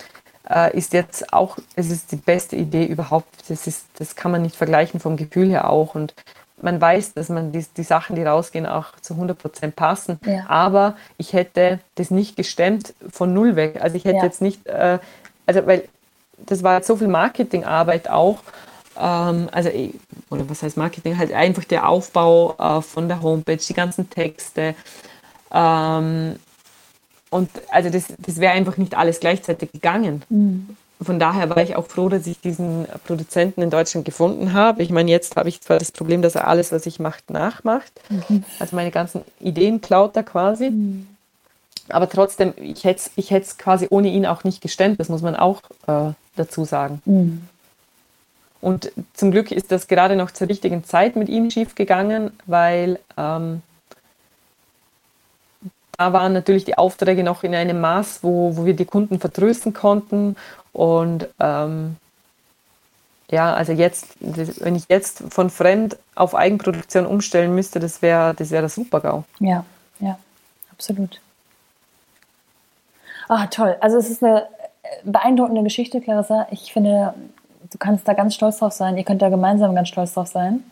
[0.50, 3.28] äh, ist jetzt auch, es ist die beste Idee überhaupt.
[3.48, 5.96] Das, ist, das kann man nicht vergleichen vom Gefühl her auch.
[5.96, 6.14] Und
[6.62, 10.20] man weiß, dass man die, die Sachen, die rausgehen, auch zu 100 Prozent passen.
[10.26, 10.46] Ja.
[10.48, 13.80] Aber ich hätte das nicht gestemmt von null weg.
[13.82, 14.24] Also ich hätte ja.
[14.24, 15.00] jetzt nicht, äh,
[15.46, 15.84] also weil
[16.38, 18.40] das war jetzt so viel Marketingarbeit auch.
[18.98, 19.70] Ähm, also,
[20.30, 21.18] oder was heißt Marketing?
[21.18, 24.76] Halt einfach der Aufbau äh, von der Homepage, die ganzen Texte.
[25.52, 26.36] Ähm,
[27.30, 30.24] und also das, das wäre einfach nicht alles gleichzeitig gegangen.
[30.30, 30.76] Mhm.
[31.02, 34.84] Von daher war ich auch froh, dass ich diesen Produzenten in Deutschland gefunden habe.
[34.84, 37.92] Ich meine, jetzt habe ich zwar das Problem, dass er alles, was ich mache, nachmacht.
[38.10, 38.44] Mhm.
[38.60, 40.72] Also meine ganzen Ideen klaut er quasi.
[40.72, 41.08] Mhm.
[41.88, 45.00] Aber trotzdem, ich hätte es ich quasi ohne ihn auch nicht gestemmt.
[45.00, 47.02] Das muss man auch äh, dazu sagen.
[47.06, 47.48] Mhm.
[48.62, 53.62] Und zum Glück ist das gerade noch zur richtigen Zeit mit ihm schiefgegangen, weil ähm,
[56.00, 59.74] da waren natürlich die Aufträge noch in einem Maß, wo, wo wir die Kunden vertrösten
[59.74, 60.38] konnten.
[60.72, 61.98] Und ähm,
[63.30, 68.50] ja, also jetzt, wenn ich jetzt von fremd auf Eigenproduktion umstellen müsste, das wäre das
[68.50, 69.26] wär das Super-GAU.
[69.40, 69.66] Ja,
[70.00, 70.18] ja,
[70.72, 71.20] absolut.
[73.28, 73.76] Ah, toll.
[73.82, 74.48] Also es ist eine
[75.04, 76.48] beeindruckende Geschichte, Clarissa.
[76.50, 77.14] Ich finde,
[77.70, 78.98] du kannst da ganz stolz drauf sein.
[78.98, 80.64] Ihr könnt da gemeinsam ganz stolz drauf sein.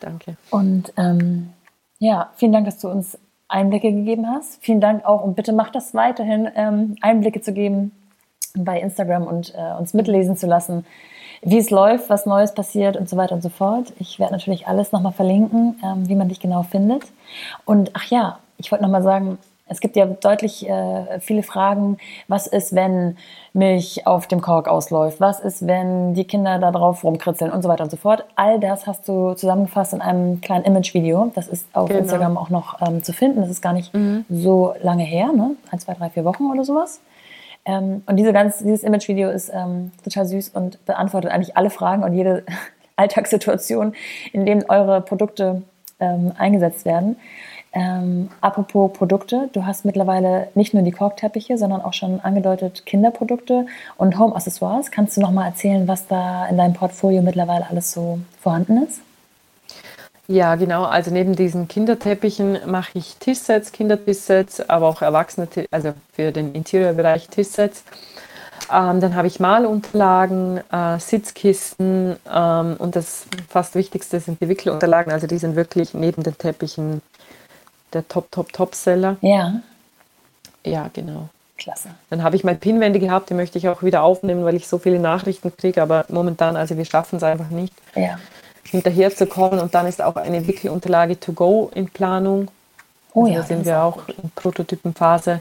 [0.00, 0.36] Danke.
[0.50, 1.52] Und ähm,
[2.00, 3.16] ja, vielen Dank, dass du uns
[3.50, 4.62] Einblicke gegeben hast.
[4.62, 7.92] Vielen Dank auch und bitte mach das weiterhin, ähm, Einblicke zu geben
[8.54, 10.84] bei Instagram und äh, uns mitlesen zu lassen,
[11.42, 13.92] wie es läuft, was Neues passiert und so weiter und so fort.
[13.98, 17.04] Ich werde natürlich alles nochmal verlinken, ähm, wie man dich genau findet.
[17.64, 19.38] Und ach ja, ich wollte nochmal sagen,
[19.70, 21.96] es gibt ja deutlich äh, viele Fragen.
[22.26, 23.16] Was ist, wenn
[23.52, 25.20] Milch auf dem Kork ausläuft?
[25.20, 28.24] Was ist, wenn die Kinder da drauf rumkritzeln und so weiter und so fort?
[28.34, 31.30] All das hast du zusammengefasst in einem kleinen Image-Video.
[31.36, 32.00] Das ist auf genau.
[32.00, 33.40] Instagram auch noch ähm, zu finden.
[33.40, 34.24] Das ist gar nicht mhm.
[34.28, 35.54] so lange her, ne?
[35.70, 37.00] Ein, zwei, drei, vier Wochen oder sowas.
[37.64, 42.02] Ähm, und diese ganz, dieses Image-Video ist ähm, total süß und beantwortet eigentlich alle Fragen
[42.02, 42.42] und jede
[42.96, 43.94] Alltagssituation,
[44.32, 45.62] in denen eure Produkte
[46.00, 47.16] ähm, eingesetzt werden.
[47.72, 53.66] Ähm, apropos Produkte, du hast mittlerweile nicht nur die Korkteppiche, sondern auch schon angedeutet Kinderprodukte
[53.96, 54.90] und Home-Accessoires.
[54.90, 59.00] Kannst du noch mal erzählen, was da in deinem Portfolio mittlerweile alles so vorhanden ist?
[60.26, 60.84] Ja, genau.
[60.84, 67.28] Also neben diesen Kinderteppichen mache ich Tischsets, Kindertischsets, aber auch Erwachsene, also für den Interiorbereich
[67.28, 67.84] Tischsets.
[68.72, 75.12] Ähm, dann habe ich Malunterlagen, äh, Sitzkisten ähm, und das fast Wichtigste sind die Wickelunterlagen.
[75.12, 77.02] Also die sind wirklich neben den Teppichen
[77.92, 79.16] der Top, Top, Top-Seller.
[79.20, 79.60] Ja.
[80.64, 81.28] Ja, genau.
[81.56, 81.90] Klasse.
[82.08, 84.78] Dann habe ich mal Pinwände gehabt, die möchte ich auch wieder aufnehmen, weil ich so
[84.78, 88.18] viele Nachrichten kriege, aber momentan, also wir schaffen es einfach nicht, ja.
[88.64, 89.60] hinterher zu kommen.
[89.60, 92.48] Und dann ist auch eine Wickelunterlage to go in Planung.
[93.12, 93.40] Oh also ja.
[93.40, 95.40] Da sind wir auch in Prototypenphase.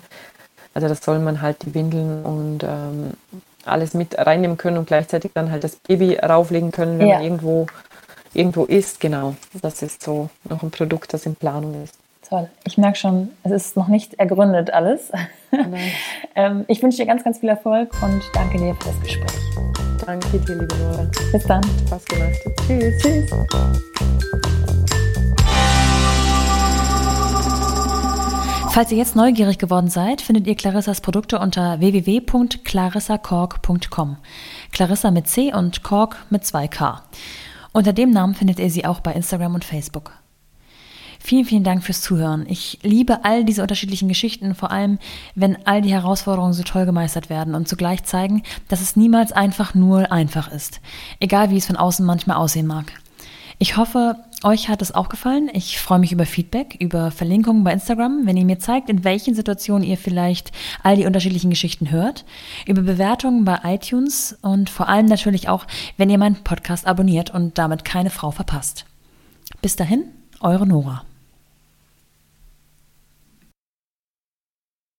[0.74, 3.14] Also das soll man halt die Windeln und ähm,
[3.66, 7.16] alles mit reinnehmen können und gleichzeitig dann halt das Baby rauflegen können, wenn ja.
[7.16, 7.68] man irgendwo,
[8.34, 9.00] irgendwo ist.
[9.00, 11.99] Genau, das ist so noch ein Produkt, das in Planung ist.
[12.30, 12.48] Toll.
[12.64, 15.12] Ich merke schon, es ist noch nicht ergründet alles.
[16.36, 19.40] ähm, ich wünsche dir ganz, ganz viel Erfolg und danke dir für das Gespräch.
[20.06, 21.10] Danke dir, liebe Nora.
[21.32, 21.64] Bis dann.
[21.88, 22.38] Spaß gemacht.
[22.68, 23.02] Tschüss.
[23.02, 23.32] Tschüss.
[28.72, 34.18] Falls ihr jetzt neugierig geworden seid, findet ihr Clarissas Produkte unter www.clarissakork.com.
[34.72, 37.00] Clarissa mit C und Kork mit 2K.
[37.74, 40.19] Unter dem Namen findet ihr sie auch bei Instagram und Facebook.
[41.30, 42.48] Vielen, vielen Dank fürs Zuhören.
[42.50, 44.98] Ich liebe all diese unterschiedlichen Geschichten, vor allem
[45.36, 49.76] wenn all die Herausforderungen so toll gemeistert werden und zugleich zeigen, dass es niemals einfach
[49.76, 50.82] nur einfach ist.
[51.20, 52.94] Egal wie es von außen manchmal aussehen mag.
[53.60, 55.52] Ich hoffe, euch hat es auch gefallen.
[55.54, 59.36] Ich freue mich über Feedback, über Verlinkungen bei Instagram, wenn ihr mir zeigt, in welchen
[59.36, 60.52] Situationen ihr vielleicht
[60.82, 62.26] all die unterschiedlichen Geschichten hört,
[62.66, 67.60] über Bewertungen bei iTunes und vor allem natürlich auch, wenn ihr meinen Podcast abonniert und
[67.60, 68.86] damit keine Frau verpasst.
[69.62, 70.06] Bis dahin,
[70.40, 71.04] eure Nora.